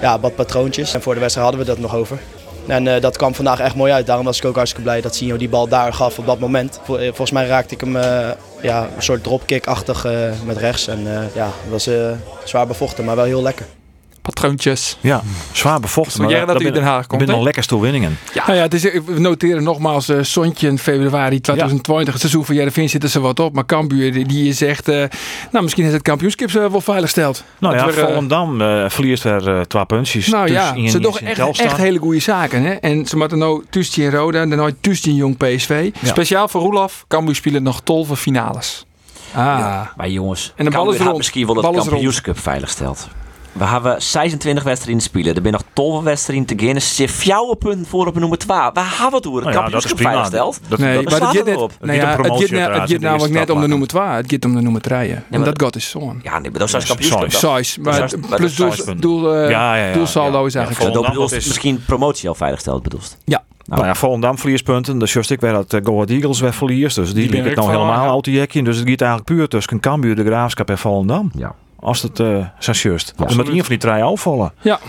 [0.00, 0.94] ja, wat patroontjes.
[0.94, 2.18] En voor de wedstrijd hadden we dat nog over.
[2.66, 4.06] En uh, dat kwam vandaag echt mooi uit.
[4.06, 6.80] Daarom was ik ook hartstikke blij dat Sinjo die bal daar gaf op dat moment.
[6.82, 7.96] Vol, volgens mij raakte ik hem
[8.62, 10.06] ja, een soort dropkick-achtig
[10.44, 10.86] met rechts.
[10.86, 11.02] En
[11.34, 11.88] ja, dat was
[12.44, 13.66] zwaar bevochten, maar wel heel lekker.
[14.34, 14.96] Patroontjes.
[15.00, 16.22] Ja, zwaar bevochten.
[16.22, 17.20] Maar dat u in Den Haag komt.
[17.20, 18.18] Ik ben nog lekkerste winningen.
[18.34, 18.42] Ja.
[18.46, 22.06] Nou ja, het is, we noteren nogmaals uh, Sontje in februari 2020.
[22.06, 22.12] Ja.
[22.12, 23.54] Het seizoen van Jereveen zitten ze wat op.
[23.54, 24.88] Maar Cambuur die, die is echt...
[24.88, 25.04] Uh,
[25.50, 27.44] nou, misschien is het kampioenschap uh, wel veilig stelt.
[27.58, 30.26] Nou ja, Volendam uh, verliest er twee puntjes.
[30.26, 32.62] Nou ja, in, ze doen echt, echt hele goede zaken.
[32.62, 32.72] Hè?
[32.72, 35.90] En ze moeten nou Tustje in Roda en dan nooit Tustje in Jong PSV.
[36.00, 36.08] Ja.
[36.08, 38.86] Speciaal voor Roelof, Cambuur spelen nog tolve finales.
[39.30, 39.44] Ah.
[39.44, 41.16] Ja, maar jongens, en de bal is rond.
[41.16, 43.08] misschien wel het kampioenschap veilig stelt.
[43.58, 45.34] We hebben 26 wedstrijden spelen.
[45.34, 46.80] Er zijn nog 12 wedstrijden te gaan.
[46.80, 48.58] Ze fjouwe punten voor op nummer 2.
[48.58, 49.44] Waar hebben we het over?
[49.44, 50.60] Het nou ja, kampioenschap veilig stelt.
[50.68, 51.72] Dat, nee, dat, maar het gaat net, op.
[51.80, 54.02] nou ja, het gaat, gaat namelijk net om de nummer 2.
[54.02, 55.08] Het gaat om de nummer 3.
[55.08, 56.20] Ja, en dat gaat is zo'n.
[56.22, 57.30] Ja, nee, maar dat is kampioenschap.
[57.30, 57.80] Size.
[57.80, 61.28] Maar plus doel, doel, ja, ja, ja, doelsaldo is eigenlijk zo.
[61.30, 63.18] Misschien promotie al veilig stelt bedoelst.
[63.24, 63.42] Ja.
[63.68, 64.98] Nou, nou ja, Volendam verliespunten.
[64.98, 66.96] Dus just ik weet dat uh, Go Ahead Eagles weer verliest.
[66.96, 68.12] Dus die, die liep het nou helemaal ja.
[68.12, 68.62] uit die jekje.
[68.62, 71.30] Dus het gaat eigenlijk puur tussen Cambuur, de Graafschap en Volendam.
[71.34, 71.54] Ja.
[71.80, 73.14] Als het uh, just.
[73.16, 74.52] Ja, een van die drie afvallen.
[74.60, 74.80] Ja.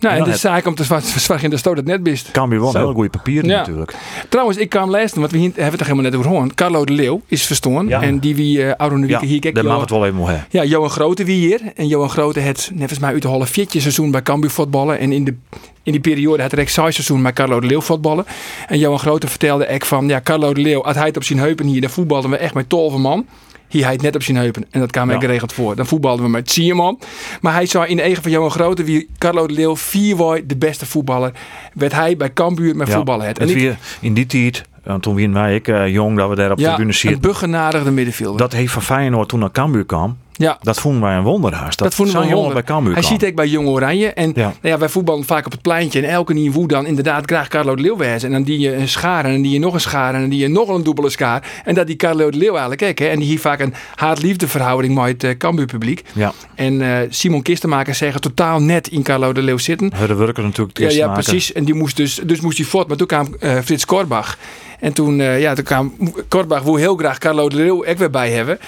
[0.00, 2.30] Nou, en Ja, de het- zaak om te zwaar in de stoot het net best.
[2.30, 2.78] Cambuur wel een Zo.
[2.78, 3.56] heel goede papieren Ja.
[3.58, 3.94] natuurlijk.
[4.28, 6.54] Trouwens, ik kwam lezen, want we hebben het er helemaal net over gehoord.
[6.54, 7.88] Carlo de Leeuw is verstoord.
[7.88, 8.02] Ja.
[8.02, 10.46] En die wie uh, oude Ja, hier kijk daar mag het wel even hebben.
[10.50, 11.60] Ja, Johan Grote wie hier.
[11.74, 14.98] En Johan Grote het nevens mij uit de half viertje seizoen bij Cambuur voetballen.
[14.98, 15.34] En in, de,
[15.82, 18.24] in die periode had ook zes seizoen bij Carlo de Leeuw voetballen.
[18.68, 21.38] En Johan Grote vertelde ik van, ja, Carlo de Leeuw, als hij het op zijn
[21.38, 23.26] heupen hier, dan voetbalden we echt met tolve man.
[23.68, 24.64] Hier hij het net op zijn heupen.
[24.70, 25.18] En dat kwam Ja.
[25.20, 25.76] geregeld voor.
[25.76, 26.98] Dan voetbalden we met Sierman.
[27.40, 30.56] Maar hij zei in de eigen van Johan Grote, wie Carlo de Leeuw vier de
[30.56, 31.32] beste voetballer.
[31.74, 33.38] Werd hij bij Cambuur met voetballen het.
[33.38, 36.34] En En ik, in die tijd, want toen waren wij ik eh, jong dat we
[36.34, 37.20] daar op de ja, tribune zitten.
[37.20, 38.38] buggenaardige middenvelder.
[38.38, 40.16] Dat heeft van Feyenoord toen naar Cambuur kwam.
[40.32, 40.58] ja.
[40.62, 41.78] Dat vonden wij een wonderhaast.
[41.78, 42.62] Dat vonden we zo'n een jongen bij.
[42.62, 44.12] Cambuur Hij ziet ik bij Jong Oranje.
[44.12, 44.42] En Ja.
[44.42, 46.02] Nou ja, wij voetballen vaak op het pleintje.
[46.02, 48.00] En elke nieuw dan inderdaad graag Carlo de Leeuw.
[48.00, 49.24] En dan die je een schaar.
[49.24, 50.14] En dan die je nog een schaar.
[50.14, 51.62] En dan die je nog een dubbele schaar.
[51.64, 52.98] En dat die Carlo de Leeuw eigenlijk ook.
[52.98, 53.06] Hè.
[53.06, 56.04] En die hier vaak een haat-liefde verhouding met het uh, Cambuur publiek.
[56.12, 59.92] Ja, En eh, Simon Kistenmaker zeggen totaal net in Carlo de Leeuw zitten.
[60.06, 61.52] we werken natuurlijk Ja, het ja, precies.
[61.52, 62.88] En die moest dus, dus moest hij voort.
[62.88, 64.38] Maar toen kwam eh, Frits Korbach.
[64.80, 65.94] En toen, eh, ja, toen kwam
[66.28, 68.58] Korbach, wil heel graag Carlo de Leeuw ook weer bij hebben.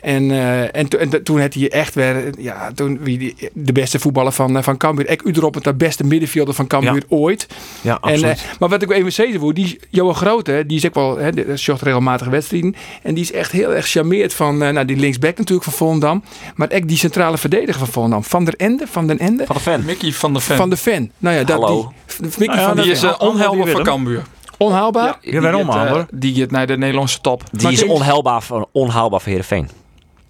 [0.00, 3.72] En, eh, en, to- en toen had hij echt weer, ja, toen wie die, de
[3.72, 5.08] beste voetballer van, eh, van Cambuur.
[5.10, 7.46] Ik Uderop het de beste middenvelder van Cambuur ooit.
[7.80, 8.44] Ja, En, absoluut.
[8.58, 11.44] maar wat ik even zeggen wil, die Johan Grote, die is ook wel, hè, die
[11.56, 12.74] zocht regelmatig wedstrijden.
[13.02, 16.22] En die is echt heel erg charmeerd van, eh, nou die linksback natuurlijk van Volendam.
[16.54, 18.24] Maar ook die centrale verdediger van Volendam.
[18.24, 19.46] Van der Ende, van den Ende.
[19.46, 19.84] Van de fan.
[19.84, 20.56] Mickey van der Ven.
[20.56, 21.10] Van de fan.
[21.18, 21.92] Nou ja, dat Hallo.
[22.16, 22.26] die.
[22.38, 23.16] Mickey Nou ja, van dat die de is fan.
[23.20, 23.84] uh, onheilbaar die voor.
[23.84, 24.22] Cambuur.
[24.66, 25.18] Onhaalbaar?
[25.20, 26.06] Ja, het, eh, Ander?
[26.10, 27.42] die gaat naar de Nederlandse top.
[27.52, 29.68] Die Maar is onhaalbaar voor, onhaalbaar voor Heerenveen.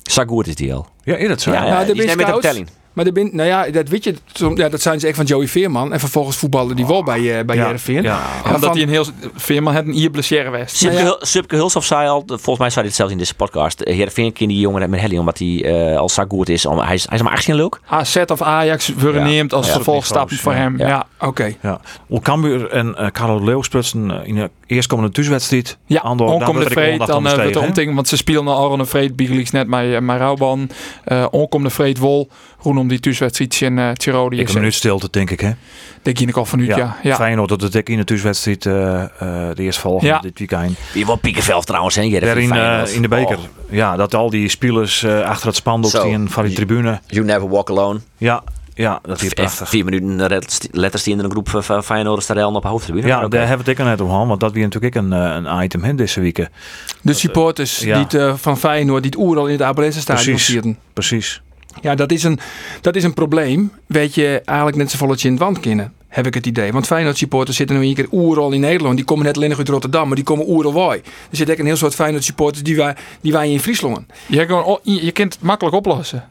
[0.02, 0.86] Zo goed is die al.
[1.02, 1.52] Ja, is dat zo?
[1.52, 2.46] Ja, Ja, ja, de die is net met de scouts.
[2.46, 2.68] telling.
[2.92, 4.14] Maar de bin, nou ja, dat weet je,
[4.54, 5.92] ja, dat zijn ze echt van Joey Veerman.
[5.92, 8.02] En vervolgens voetballen die wel bij, eh bij Ja, Heerenveen.
[8.02, 8.20] ja.
[8.44, 10.76] Maar Omdat hij een heel Veerman had een hier blessure west.
[10.76, 11.56] Subke, Nou ja.
[11.56, 13.80] Hulshoff zei al, volgens mij zei hij het zelfs in deze podcast.
[13.80, 16.66] eh, Heerenveen die jongen net met Helly, omdat hij eh, al zo goed is.
[16.66, 17.80] Om, hij, is hij is maar 18 leuk.
[17.86, 19.26] AZ of Ajax worden Ja.
[19.26, 20.78] neemt als Ja, vervolgstap voor hem.
[20.78, 21.06] Ja.
[21.20, 21.54] Oké.
[21.62, 21.80] Ja.
[22.06, 25.78] Hoe Cambuur en eh Carlo de Leeuw sprutsen eh, in de eerstkomende thuiswedstrijd.
[25.86, 27.58] Ja, Andor, vreed, ondacht dan de hè?
[27.58, 30.70] omting, want ze spelen al Aron en Vreed, Bigeliks net met, met Rauwban.
[31.06, 32.28] Uh, onkomende vreed wol,
[32.62, 34.38] roen om die thuiswedstrijd in uh, Tiroli.
[34.40, 35.50] Ik een minuut stilte, denk ik, hè?
[36.02, 36.96] Denk je al van nu, ja.
[37.02, 37.14] ja.
[37.14, 39.08] Feyenoord dat het ik in de thuiswedstrijd eh, eh,
[39.54, 40.18] de eerste volgende Ja.
[40.20, 40.78] dit weekend.
[40.92, 42.08] Die wel Piekenveld trouwens, hè?
[42.20, 43.36] Daar in, eh, in de beker.
[43.38, 47.00] Oh, Ja, dat al die spelers eh, achter het spandoek stien van die tribune.
[47.06, 48.00] you never walk alone.
[48.16, 48.42] Ja,
[48.74, 49.68] ja dat is prachtig.
[49.68, 50.38] vier minuten eh,
[50.70, 53.06] letters die in een groep van- Feyenoord staan op hoofdtribune.
[53.06, 55.02] Ja, daar hebben we het ik er net om gehad, want dat was natuurlijk ook
[55.02, 56.48] een, eh, een item hè, deze week.
[57.02, 57.94] De supporters ja.
[57.94, 60.46] die het, eh, van Feyenoord, die het oeral in het Abelense stadion Precies.
[60.52, 60.78] vierden.
[60.92, 61.42] Precies.
[61.80, 62.38] Ja, dat is, een,
[62.80, 63.72] dat is een probleem.
[63.86, 65.92] Weet je, eigenlijk net zo volletje in het wand kennen.
[66.08, 66.72] Heb ik het idee.
[66.72, 68.96] Want Feyenoord supporters zitten nu een keer oeral in Nederland.
[68.96, 70.92] Die komen net alleen nog uit Rotterdam, maar die komen oeral.
[70.92, 74.00] Er zitten ook een heel soort Feyenoord supporters die wij, die wij in Friesland.
[74.26, 76.28] Je, je je kunt het makkelijk oplossen.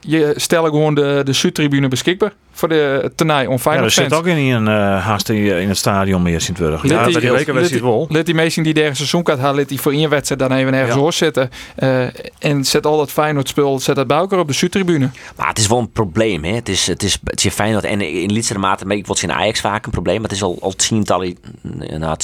[0.00, 4.12] Je stelt gewoon de, de Zuidtribune beschikbaar voor de toernooi om Ja, er Feyenoord zit
[4.14, 6.82] ook in een uh, haast in, in het stadion meer Sint-Wurg.
[6.82, 8.06] Ja, die- bij die let- wel.
[8.10, 10.94] Let die mensen die deze seizoenkaart hadden, let die voor één wedstrijd dan even ergens
[10.94, 11.00] Ja.
[11.00, 11.50] hoor zitten.
[11.76, 12.02] Eh,
[12.38, 15.10] en zet al dat Feyenoord spul, zet dat bij elkaar op de Zuidtribune.
[15.36, 16.44] Maar het is wel een probleem.
[16.44, 16.54] Hè?
[16.54, 19.60] Het, is, het, is, het is Feyenoord en in lietsere mate ik wat in Ajax
[19.60, 20.20] vaak een probleem.
[20.20, 22.22] Maar het is al, al tientallen, nou, het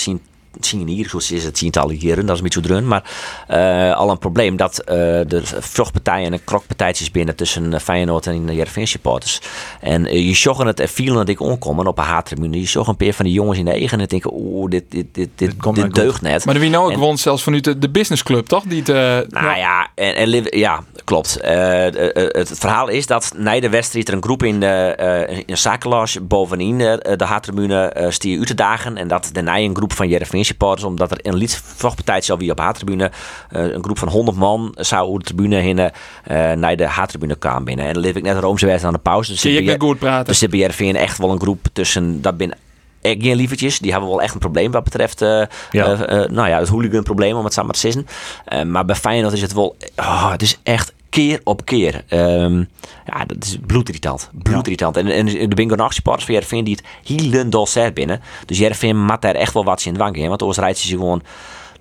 [0.60, 2.86] zien, zien hier, zoals is het tientallen keren, dat is niet zo drun.
[2.86, 3.10] Maar
[3.48, 8.46] eh, al een probleem dat eh er vruchtpartijen en krokpartijtjes binnen tussen eh, Feyenoord en
[8.46, 9.40] de Heerenveen supporters.
[9.80, 12.60] En je zag het en vielen dat ik onkomen op een haattribune.
[12.60, 15.06] Je zag een paar van die jongens in de eigen en denken, oeh, dit, dit,
[15.12, 16.44] dit, dit, komt dit deugt net.
[16.44, 18.62] Maar de wie nou ook won zelfs vanuit de, de businessclub, toch?
[18.62, 21.38] Die het, eh, Nou ja, en, ja klopt.
[21.40, 26.26] Het, verhaal is dat na de wedstrijd er een groep in de eh, in een
[26.28, 28.96] bovenin de Haattribune eh stier uit te dagen.
[28.96, 32.58] En dat daarna een groep van Jereveen supporters, omdat er een liedvochtpartij zou wie op
[32.58, 33.10] Haattribune,
[33.50, 37.36] eh een groep van 100 man zou over de tribune heen eh, naar de Haattribune
[37.36, 37.86] kwam binnen.
[37.86, 39.32] En dan leef ik net Roomse wedstrijd aan de pauze.
[39.32, 40.26] Dus ik net goed praten.
[40.26, 42.52] dus Jereveen echt wel een groep tussen, dat ben
[43.00, 43.78] echt geen lievertjes.
[43.78, 45.96] Die hebben wel echt een probleem wat betreft eh, Ja.
[46.30, 48.04] nou ja, het hooligan probleem om het samen te
[48.66, 52.04] maar bij Feyenoord is het wel, oh, het is echt keer op keer.
[52.08, 52.58] Ehm,
[53.06, 54.30] ja, dat is bloedirritant.
[54.32, 54.96] Bloedirritant.
[54.96, 58.20] En, en de bingo nog supporters van Jereveen die het helemaal zet binnen.
[58.46, 60.28] Dus Jereveen moet daar echt wel wat in dwang in.
[60.28, 61.22] Want anders rijdt ze gewoon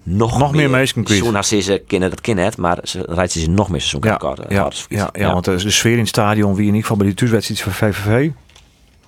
[0.03, 3.69] nog, Nog meer mensen als ze kennen dat kind het, maar ze rijdt ze nog
[3.69, 4.39] meer seizoen Ja, kort.
[4.49, 7.05] ja, ja, ja, want de, de sfeer in het stadion, wie in ieder geval bij
[7.05, 8.29] die thuiswedstrijd van VVV,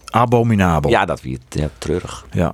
[0.10, 0.90] abominabel.
[0.90, 2.26] ja, dat weer ja, treurig.
[2.32, 2.54] Ja.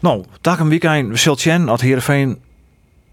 [0.00, 2.38] Nou, dag een weekend, Siltjen had Heerenveen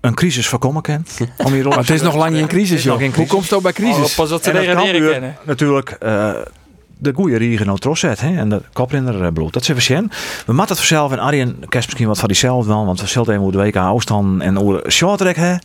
[0.05, 1.05] een crisis voorkomen kan.
[1.45, 3.13] Om hier Maar het is nog lang niet in crisis, joh.
[3.15, 4.09] Hoe komt het ook bij crisis?
[4.09, 5.35] Oh, pas dat ze degraderen kennen.
[5.43, 6.31] natuurlijk eh,
[6.97, 8.37] de goede riegen nou trots zet, hè?
[8.37, 9.53] En de kop in de bloed.
[9.53, 10.11] Dat is even zien.
[10.45, 13.29] We moeten het vanzelf en Arjen kerst misschien wat van diezelfde dan, want we zullen
[13.29, 15.55] even hoe de WK afstand en hoe de shorttrack hè.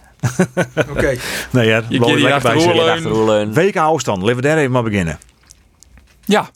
[0.94, 1.16] Oké.
[1.50, 2.14] Nee, ja, Je zitten.
[2.14, 2.32] leunen.
[2.32, 3.54] Achterhoelen.
[3.54, 5.18] WK afstand, laten we daar even maar beginnen.
[6.24, 6.50] Ja.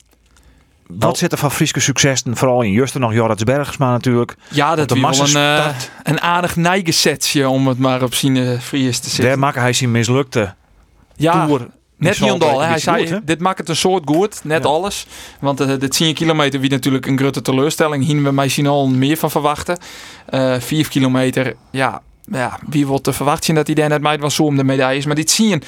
[0.87, 2.35] Wat zit er van Friese successen?
[2.37, 4.35] Vooral in Juster nog Jorrits Bergsma natuurlijk.
[4.49, 5.91] Ja, dat is wel een, massastart.
[6.03, 9.25] een aardig neigesetje om het maar op zijn uh, Fries te zetten.
[9.25, 10.53] Daar maakte hij zijn mislukte
[11.15, 11.67] Ja, tour.
[11.97, 12.63] Net Lake hè.
[12.63, 14.69] hij is zei, goed, dit maakt het een soort goed, net Ja.
[14.69, 15.07] alles.
[15.39, 18.05] Want uh, de 10 kilometer wie natuurlijk een grote teleurstelling.
[18.05, 19.77] Hier we misschien al meer van verwachten.
[20.25, 24.35] Eh 4 kilometer, ja, ja, wie wordt te verwachten dat hij daar net mij was
[24.35, 25.05] zo om de medailles.
[25.05, 25.59] Maar dit zie je,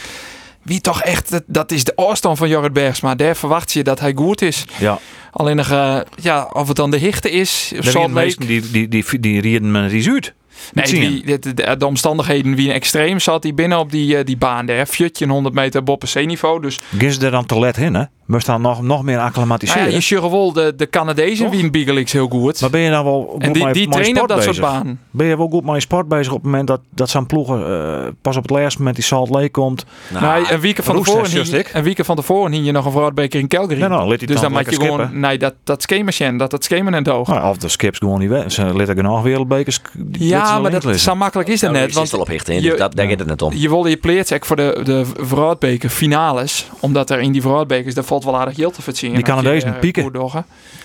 [0.67, 3.15] wie toch echt, dat- is de afstand van Jorrit Bergsma.
[3.15, 4.65] Daar verwacht je dat hij goed is.
[4.79, 4.99] Ja,
[5.31, 9.19] Alleen nog, eh, ja, of het dan de hichte is, of meesten die, die, die,
[9.19, 10.33] die rieden die zuid.
[10.73, 14.25] Nee, die, de, de, de omstandigheden wie een extreem zat hij binnen op die, eh,
[14.25, 14.85] die baan daar.
[14.85, 16.61] Fjutje, een 100 meter boppen C-niveau.
[16.61, 18.03] Dus Gaan ze er dan te let in, hè?
[18.25, 19.91] Moest dan nog, nog meer nou ja, acclimatiseren.
[19.99, 22.61] je wel de, de Canadezen wie een Biegelix heel goed.
[22.61, 24.73] maar ben je dan wel goed en die, met- die trainen op sport dat soort
[24.73, 24.99] banen.
[25.11, 27.59] Ben je wel goed met je sport bezig op het moment dat, dat zo'n ploegen
[27.59, 29.85] eh, pas op het laatste moment die Salt Lake komt?
[30.07, 33.47] Nou, een week van tevoren een week van tevoren hier je nog een vooruitbeker in
[33.47, 33.79] Calgary.
[33.79, 36.93] Ja, nou, dus dan dan maak je gewoon, nee, dat dat schemerchen, dat dat schemen
[36.93, 37.27] en doog.
[37.27, 38.51] Nou, of de skips gewoon niet weg.
[38.51, 39.79] Ze litten genoeg wereldbekers.
[39.93, 41.93] die Ja, maar wel dat, in zo makkelijk is dat net.
[41.93, 43.53] Want wel op hicht in, je- dus dat, daar gaat het net om.
[43.55, 46.67] je wilde je pleert voor de, de vooruitbeker finales.
[46.79, 49.17] Omdat er in die vooruitbekers, daar valt wel aardig geld te verzinnen.
[49.17, 50.11] Die Canadezen pieken.
[50.11, 50.11] Die,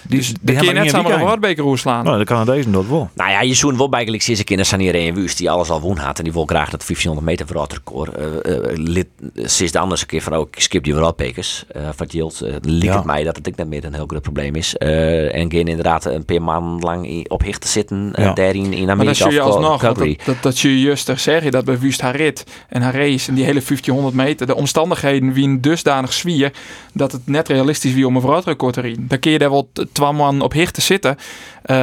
[0.09, 2.05] Die, dus die die kun je hebben net niet samen een een vooruitbeker roerslaan.
[2.05, 3.11] Nou, de Canadezen dat wel.
[3.15, 5.71] Nou ja, je zoen wel eigenlijk sinds een keer naar Sanire en Wust die alles
[5.71, 6.19] al woon had.
[6.19, 8.15] En die wil graag dat 1500 meter vooruitrecord.
[8.17, 11.65] eh eh, lid, sinds de andere keer van ook skip die vooruitpekers.
[11.69, 12.95] eh van Jilt uh, Ja.
[12.97, 14.77] het mij dat het ook net meer een heel groot probleem is.
[14.77, 18.11] Eh, en geen inderdaad een paar maanden lang op hicht te zitten.
[18.15, 18.33] eh, Ja.
[18.33, 21.65] daar in, in Maar Amerika alsnog, dat, dat, dat je juist er zeg je dat
[21.65, 25.45] bij Wust haar rit en haar race en die hele 1500 meter, de omstandigheden wie
[25.49, 26.53] een dusdanig zwier
[26.93, 29.09] dat het net realistisch wie om een vooruitrecord te rijden.
[29.09, 31.17] Dan kun je daar wel twaalf man op hicht te zitten.
[31.63, 31.77] Eh,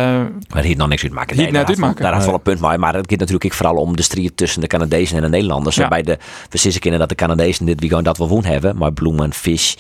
[0.54, 1.36] Maar hier nog niks uitmaken.
[1.36, 2.04] Hier Nee, daar had- uitmaken.
[2.04, 2.38] Daar had wel Nee.
[2.38, 2.78] een punt bij.
[2.78, 5.76] Maar het gaat natuurlijk vooral om de strijd tussen de Canadezen en de Nederlanders.
[5.76, 5.82] Ja.
[5.82, 6.18] Waarbij de,
[6.50, 8.78] we zien kennen dat de Canadezen dit weekend dat we woon hebben.
[8.78, 9.76] Maar Bloemen, Fish,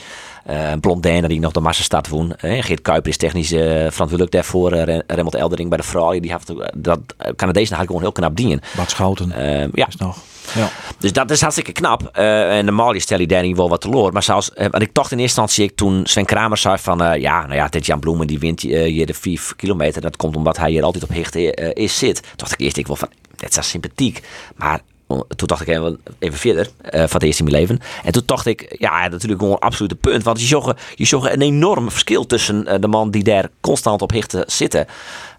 [0.45, 2.35] eh Blondijnen die nog de massastad woon.
[2.35, 4.73] Eh, Geert Kuiper is technisch eh, verantwoordelijk daarvoor.
[5.07, 6.21] Remmelt Eldering bij de vrouwen.
[6.21, 6.99] Die heeft, dat,
[7.35, 8.61] Canadezen had gewoon heel knap dienen.
[8.75, 10.17] Bart Schouten Eh, ja, is nog.
[10.55, 10.69] Ja.
[10.97, 12.09] dus dat is hartstikke knap.
[12.13, 14.13] Eh, en normaal stel je daar niet wel wat teloor.
[14.13, 17.41] Maar zelfs, wat ik toch in eerste instantie, ik toen Sven Kramer zei van, ja,
[17.41, 20.01] nou ja, dit Jan Bloemen die wint hier de 5 kilometer.
[20.01, 21.35] Dat komt omdat hij hier altijd op hicht
[21.75, 22.21] is zit.
[22.21, 24.23] Toen dacht ik eerst ik wel van, dit is sympathiek.
[24.55, 27.79] Maar toen dacht ik even, verder, eh, van het eerste in mijn leven.
[28.03, 30.23] En toen dacht ik, ja, natuurlijk gewoon een absolute punt.
[30.23, 34.01] Want je zag, je zag een enorm verschil tussen eh, de man die daar constant
[34.01, 34.87] op hichten zitten.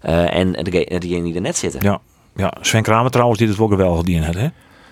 [0.01, 1.79] eh, en en degene die er net zitten.
[1.83, 1.99] Ja.
[2.35, 4.47] ja, Sven Kramer trouwens, die het wel geweldig die had, hè?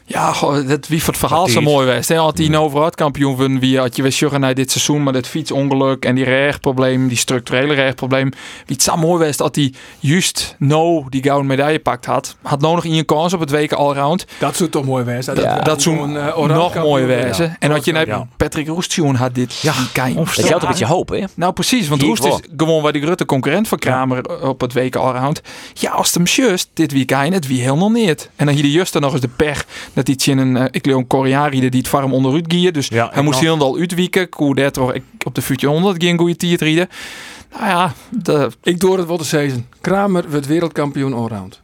[0.09, 2.07] Ja, goh, dat, wie voor het verhaal Had zo mooi was.
[2.07, 2.15] Hè?
[2.15, 6.05] Had hij een overheidkampioen van wie had je weer naar dit seizoen, maar dat fietsongeluk
[6.05, 8.29] en die rechtprobleem, die structurele rechtprobleem.
[8.65, 12.35] Wie het zo mooi was dat hij juist no die gouden medaille pakt had.
[12.41, 14.25] Had nou nog in je kans op het weken allround.
[14.39, 15.35] Dat zou toch mooi zijn.
[15.35, 15.59] Dat, Ja.
[15.59, 17.55] dat zou eh, oranje nog kampioen mooier wezen.
[17.59, 18.27] En wat je net Ja.
[18.37, 19.59] Patrick Roestjoen had dit.
[19.61, 20.13] Ja, die kein.
[20.13, 21.23] Dat altijd een beetje hoop, hè?
[21.35, 25.01] Nou precies, want Roest is gewoon bij de grote concurrent van Kramer op het weken
[25.01, 25.41] allround.
[25.73, 28.29] Ja, als het hem just dit weekend, het wie helemaal niet.
[28.35, 29.65] En dan hier de Juster nog eens de pech
[30.05, 32.73] dat hij in een, eh, ik leer een Koreaan rieden die het farm onderuit gier.
[32.73, 33.57] Dus Ja, hij moest nog.
[33.57, 34.29] heel al uitwieken.
[34.29, 34.55] Koe
[34.93, 36.89] ik op de Future 100 geen goede tiert rieden.
[37.53, 39.65] Nou ja, de, Ik door het wel de season.
[39.81, 41.61] Kramer wordt wereldkampioen allround.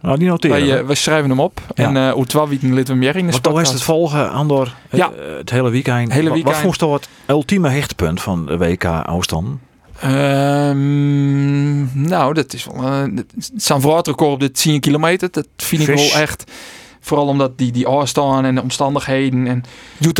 [0.00, 0.56] Nou, die noteren.
[0.56, 0.76] wij, we.
[0.78, 1.60] eh, wij schrijven hem op.
[1.74, 1.84] Ja.
[1.84, 4.74] En eh hoe twaalf weken lid we meer in de dan is het volgen, Andor,
[4.88, 5.10] het, Ja.
[5.12, 6.12] eh, het hele weekend.
[6.12, 6.56] Hele Wat- Wat weekend.
[6.78, 9.60] vond je het ultieme hechtpunt van de WK Oostan?
[10.62, 12.82] Ehm, nou, dat is wel.
[12.84, 13.32] eh, het
[13.80, 15.28] vooruitrecord op de 10 kilometer.
[15.30, 16.44] Dat vind ik wel echt.
[17.04, 19.46] Vooral omdat die, die afstand en de omstandigheden.
[19.46, 19.64] En,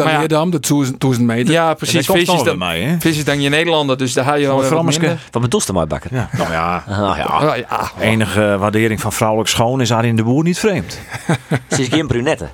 [0.05, 0.18] Maar ja.
[0.18, 0.61] Leerdam, de
[0.99, 1.53] 1000 meter.
[1.53, 2.07] ja, precies.
[2.07, 2.97] Vis is, dan, mij, hè?
[3.01, 5.18] vis is dan je Nederlander, dus daar ga je Van het wat minder.
[5.20, 6.14] Ze maar, Bakker?
[6.14, 6.28] Ja.
[6.33, 7.91] Nou ja, Ah, ja, Ah, ja.
[8.01, 10.99] enige waardering van vrouwelijk schoon is Arjen de Boer niet vreemd.
[11.70, 12.49] ze is geen brunette.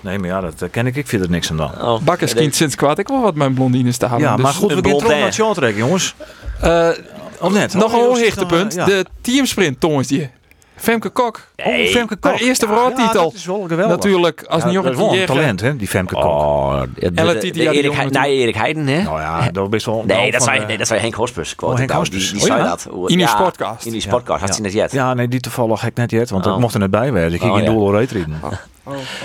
[0.00, 0.96] Nee, maar ja, dat eh, ken ik.
[0.96, 1.70] Ik vind er niks aan dan.
[1.82, 4.24] Oh, Bakkers sinds kwaad ik wel wat mijn blondines te halen.
[4.24, 6.14] Ja, dus, maar goed, we een gaan blond naar het shorttrack, jongens.
[6.60, 6.88] eh,
[7.40, 7.74] Of net?
[7.74, 8.74] nog een Oh, hoog is het hichtepunt.
[8.74, 9.02] dan, eh, ja.
[9.02, 10.30] De teamsprint, die.
[10.76, 11.40] Femke Kok.
[11.56, 12.30] Oh, Femke Kok.
[12.30, 13.22] Haar eerste Ja, wereldtitel.
[13.22, 13.96] dat is wel geweldig.
[13.96, 16.24] Natuurlijk, als Ja, dat jongen is wel een die talent, hè, die Femke Kok.
[16.24, 19.02] Oh, de, de, Elle de, Titi de had die Erik, Heiden- nee, Erik Heiden, hè?
[19.02, 20.02] Nou ja, dat is wel...
[20.06, 21.54] Nee, dat van, zei, eh, nee, dat zei Henk Hospers.
[21.58, 22.30] Oh, Henk Die, Hospers.
[22.32, 22.88] die Oh, zei dat.
[23.06, 23.84] In Ja, sportcast.
[23.86, 24.92] In die sportcast, had ze net jet.
[24.92, 26.60] Ja, nee, die toevallig heb ik net jet, want dat Oh.
[26.60, 27.32] mocht er net bij wezen.
[27.32, 27.70] Ik ging Oh, in ja.
[27.70, 28.40] doel reed rijden.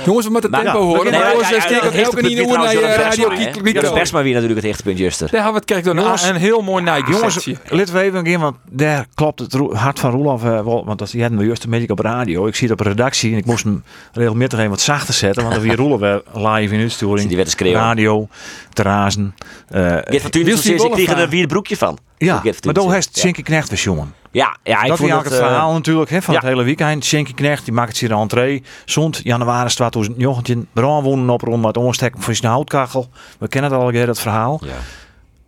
[0.05, 1.11] Jongens, we moeten Maar- tempo ja, horen.
[1.11, 1.45] nee, maar ik
[1.83, 3.31] het elke niet naar je radio
[3.73, 5.31] Ja, dat Persma weer natuurlijk het hechtpunt juster.
[5.31, 7.57] Daar hebben we het Jongens, een, heel mooi Jongens, nijgesetje.
[7.75, 10.85] laten we even gaan, want daar klopt het hart van Roelof eh, wel.
[10.85, 12.47] Want dat die hadden we juist een beetje op radio.
[12.47, 13.83] Ik zie het op redactie en ik moest hem
[14.13, 15.43] regelmatig even wat zachter zetten.
[15.43, 17.35] Want dan weer Roelof weer live in Die uitsturing.
[17.35, 17.81] werd te schreeuwen.
[17.81, 18.27] Radio,
[18.73, 19.35] te razen.
[19.69, 20.29] Eh, Geert van
[20.77, 21.97] wel kregen een er weer een broekje van.
[22.17, 23.17] ja, maar dan heeft.
[23.17, 24.13] Shinky Knecht jongen.
[24.31, 25.23] Ja, ja, ik dat vond het...
[25.23, 26.39] het verhaal eh, natuurlijk hè, van ja.
[26.39, 27.05] het hele weekend.
[27.05, 28.63] Shinky Knecht die maakt het zijn entree.
[28.85, 30.67] Zond januari 2019.
[30.73, 33.09] Brand wonen op rond met onstekken voor zijn houtkachel.
[33.39, 34.59] We kennen het al, hè, dat verhaal.
[34.63, 34.73] Ja.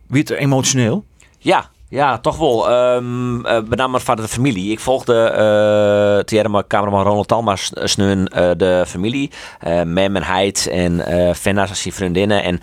[0.07, 1.05] Wie het emotioneel?
[1.37, 2.69] Ja, ja, toch wel.
[2.69, 4.71] Ehm eh, met name van de familie.
[4.71, 9.31] Ik volgde eh Thierry cameraman Ronald Talma sneun eh, de familie.
[9.59, 12.43] eh Mem en Heid en eh Fenna als vriendinnen.
[12.43, 12.59] En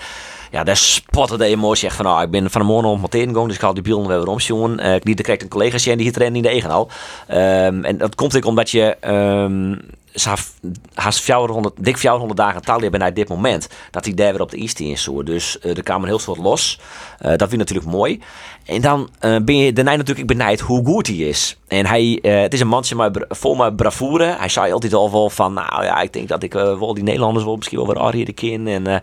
[0.51, 2.05] ja, daar spotte de emotie echt van.
[2.05, 4.26] Nou, ik ben van de morgen op meteen gegaan, dus ik had die beelden weer
[4.26, 4.78] omzien.
[4.78, 6.88] Eh ik liet direct een collega zien die het rennen in de eigen al.
[7.26, 8.96] Ehm, en dat komt ook omdat je.
[9.01, 9.74] ehm
[10.94, 13.68] haast 400, dik 400 dagen ben uit dit moment.
[13.90, 15.22] Dat hij daar weer op de East in zo.
[15.22, 16.80] Dus eh, er kwam een heel soort los.
[17.18, 18.20] Eh, dat vind ik natuurlijk mooi.
[18.64, 21.56] En dan eh, ben je daarna natuurlijk benijd hoe goed hij is.
[21.68, 24.36] En hij, het is een mannetje maar bra- vol met bravoure.
[24.38, 27.44] Hij zei altijd al wel van, nou ja, ik denk dat ik wel die Nederlanders
[27.44, 28.66] wel misschien wel weer Arrie de kin.
[28.68, 29.02] En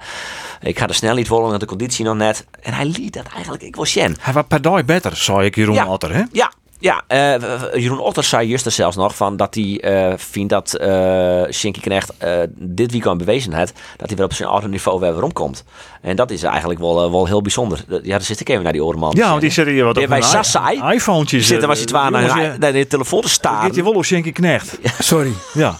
[0.62, 2.46] ik ga de snelheid volgen en de conditie nog net.
[2.62, 4.16] En hij liet dat eigenlijk, ik was Jen.
[4.20, 5.98] Hij was per dag beter, zei ik Jeroen Ja.
[6.00, 6.24] Hè?
[6.32, 7.36] Ja, ja eh,
[7.74, 11.80] Jeroen Otter zei juist er zelfs nog van dat hij eh, vindt dat eh Shinky
[11.80, 15.34] Knecht eh, dit weekend bewezen heeft dat hij weer op zijn oude niveau weer weer
[15.34, 15.64] komt.
[16.02, 17.84] En dat is eigenlijk wel, wel heel bijzonder.
[18.04, 19.14] Ja, dan zit ik even naar die orenman.
[19.16, 20.78] Ja, want die zitten hier wat op bij hun Sassai.
[20.78, 21.48] i- iPhone'tjes.
[21.48, 23.72] Zitten was het waar jongens, naar, de telefoon te Geet staan.
[23.74, 24.78] je wel op Sjenkie Knecht?
[25.00, 25.32] Sorry.
[25.54, 25.76] Ja.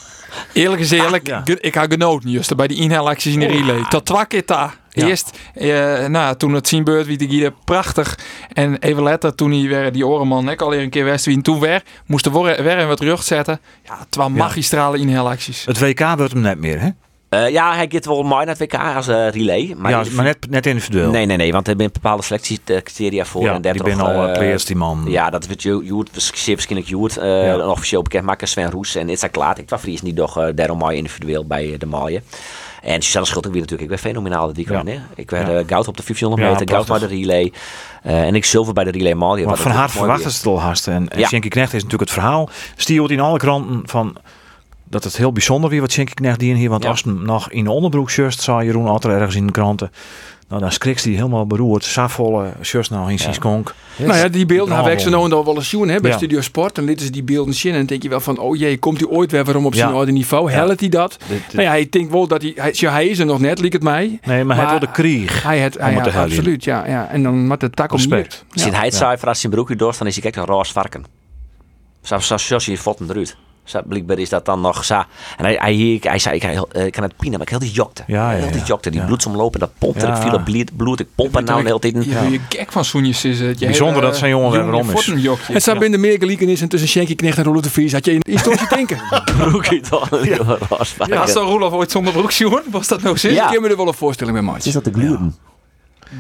[0.54, 1.42] Eerlijk is eerlijk, Ja.
[1.60, 3.84] ik had genoten juist bij die inhaalacties in de relay.
[3.90, 4.78] Tot twee keer daar.
[4.98, 5.08] Ja.
[5.08, 8.20] Eerst, eh, nou, toen het zien beurt wie de Guide prachtig.
[8.54, 11.60] En even later, toen hij weer die orenman nek al een keer west wie toen
[11.60, 13.60] weer, moesten we weer in wat rug zetten.
[13.84, 15.66] Ja, twee magistrale inhaalacties.
[15.66, 16.90] Het WK wordt hem net meer, hè?
[17.30, 19.74] Eh, ja, hij gaat wel mooi naar het WK als eh, relay.
[19.78, 21.12] Maar, ja, maar net, net individueel.
[21.12, 23.42] Nee, nee, nee, want er zijn bepaalde selectiecriteria voor.
[23.42, 25.06] Ja, en daar die ben al uh, kleers, die man.
[25.08, 27.54] Ja, dat wordt Joert, Joert zeer waarschijnlijk Joert, eh Ja.
[27.54, 28.48] een officieel bekend maken.
[28.48, 29.58] Sven Roes en Itza Klaat.
[29.58, 32.24] Ik was Fries niet nog daarom mooi individueel bij de maaien.
[32.82, 34.88] En Suzanne Schulting weer natuurlijk, ik ben fenomenaal dit weekend.
[34.88, 34.94] Ja.
[34.94, 35.00] hè.
[35.16, 35.54] Ik werd Ja.
[35.58, 37.52] eh, goud op de 1500 Ja, meter, goud bij de relay.
[38.04, 39.48] eh, en ik zilver bij de relay maaien.
[39.48, 40.88] Maar van haar verwachten ze het al haast.
[40.88, 41.08] En.
[41.28, 42.50] Sjenkie Knecht is natuurlijk het verhaal.
[42.76, 44.16] Stiert in alle kranten van
[44.90, 46.70] dat het heel bijzonder weer wat Sjenkie Knecht die in hier.
[46.70, 49.92] Want als hem nog in de onderbroek shirts, zei Jeroen altijd ergens in de kranten.
[50.50, 51.84] Nou, dan schrikt hij helemaal beroerd.
[51.84, 53.76] Safvolle shirts nou in zijn skonk.
[53.96, 56.18] Nou ja, die beelden hebben ik ze nou dan wel eens zien hè, bij Ja.
[56.18, 56.76] Studio Sport.
[56.76, 59.00] Dan lieten ze die beelden zien en dan denk je wel van, oh jee, komt
[59.00, 59.94] hij ooit weer waarom op zijn Ja.
[59.96, 60.50] oude niveau?
[60.52, 60.56] Ja.
[60.58, 61.18] Helpt hij dat?
[61.20, 63.40] Dit- dit- Nou ja, hij denkt wel dat hij, hij, ja, hij is er nog
[63.40, 64.20] net, liep het mij.
[64.24, 65.44] Nee, maar, hij wil de krieg.
[65.44, 66.22] Hij het, hij, ja, helpen.
[66.22, 67.08] absoluut, ja, ja.
[67.10, 67.98] En dan met de tak om.
[67.98, 68.06] Als
[68.64, 71.06] hij het cijfer als zijn broekje dorst, dan is hij kijk een roos varken.
[72.02, 73.28] Zo, zo, zo zie je fotten eruit.
[73.28, 73.36] Zo,
[73.88, 74.94] blijkbaar is dat dan nog zo.
[74.94, 75.06] En
[75.38, 77.50] hij, hij, hij, hij zei, ik, kan heel- eh, ik kan het pina, maar ik
[77.50, 78.04] heel die jokte.
[78.08, 78.66] Ja, ja, heel die ja.
[78.66, 78.90] jokte.
[78.90, 79.06] Die Ja.
[79.06, 80.08] bloedsomlopen, dat pompt er.
[80.08, 80.16] Ja.
[80.16, 81.00] Ik viel op bloed, bloed.
[81.00, 81.94] Ik pomp er nou de hele tijd.
[82.06, 83.60] Je, je gek van Soenjes is het.
[83.60, 85.28] Je Bijzonder hele, dat zijn jongen weer waarom is.
[85.48, 87.92] Het zou binnen meer gelijkenissen tussen Sjenkie Knecht en Roelof de Vries.
[87.94, 88.98] Had je in historische denken.
[89.38, 90.10] broekje toch?
[91.08, 92.32] Ja, als dan Roelof ooit zonder broek
[92.72, 93.34] was dat nou zin?
[93.34, 93.46] Ja.
[93.48, 94.66] Ik kan me er wel een voorstelling bij maken.
[94.66, 95.36] Is dat de gluten?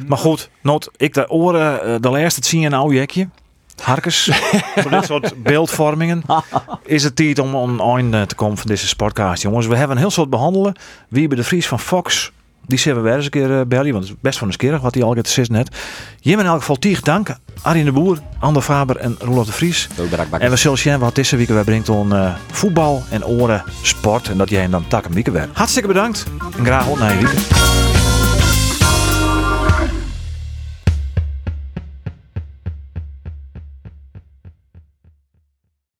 [0.07, 3.29] Maar goed, not, ik de oren, eh, de laatste het zien een oude jekje.
[3.81, 4.31] Harkes.
[4.75, 6.23] voor dit soort beeldvormingen.
[6.83, 9.67] Is het tijd om om een einde te komen van deze sportcast, jongens.
[9.67, 10.75] We hebben een heel soort behandelen.
[11.09, 12.31] Wie bij de Vries van Fox.
[12.67, 13.91] Die zullen we weer eens een keer uh, bellen.
[13.91, 15.75] Want het is best van een wat hij al gaat zitten net.
[16.19, 17.35] Jim in elk geval tig dank.
[17.61, 19.87] Arjen de Boer, Ander Faber en Roelof de Vries.
[20.31, 24.29] En we zullen zien wat deze week weer brengt on eh, voetbal en oren sport.
[24.29, 25.49] En dat jij hem dan tak een week weer.
[25.53, 26.25] Hartstikke bedankt.
[26.57, 28.06] En graag tot na je weekend.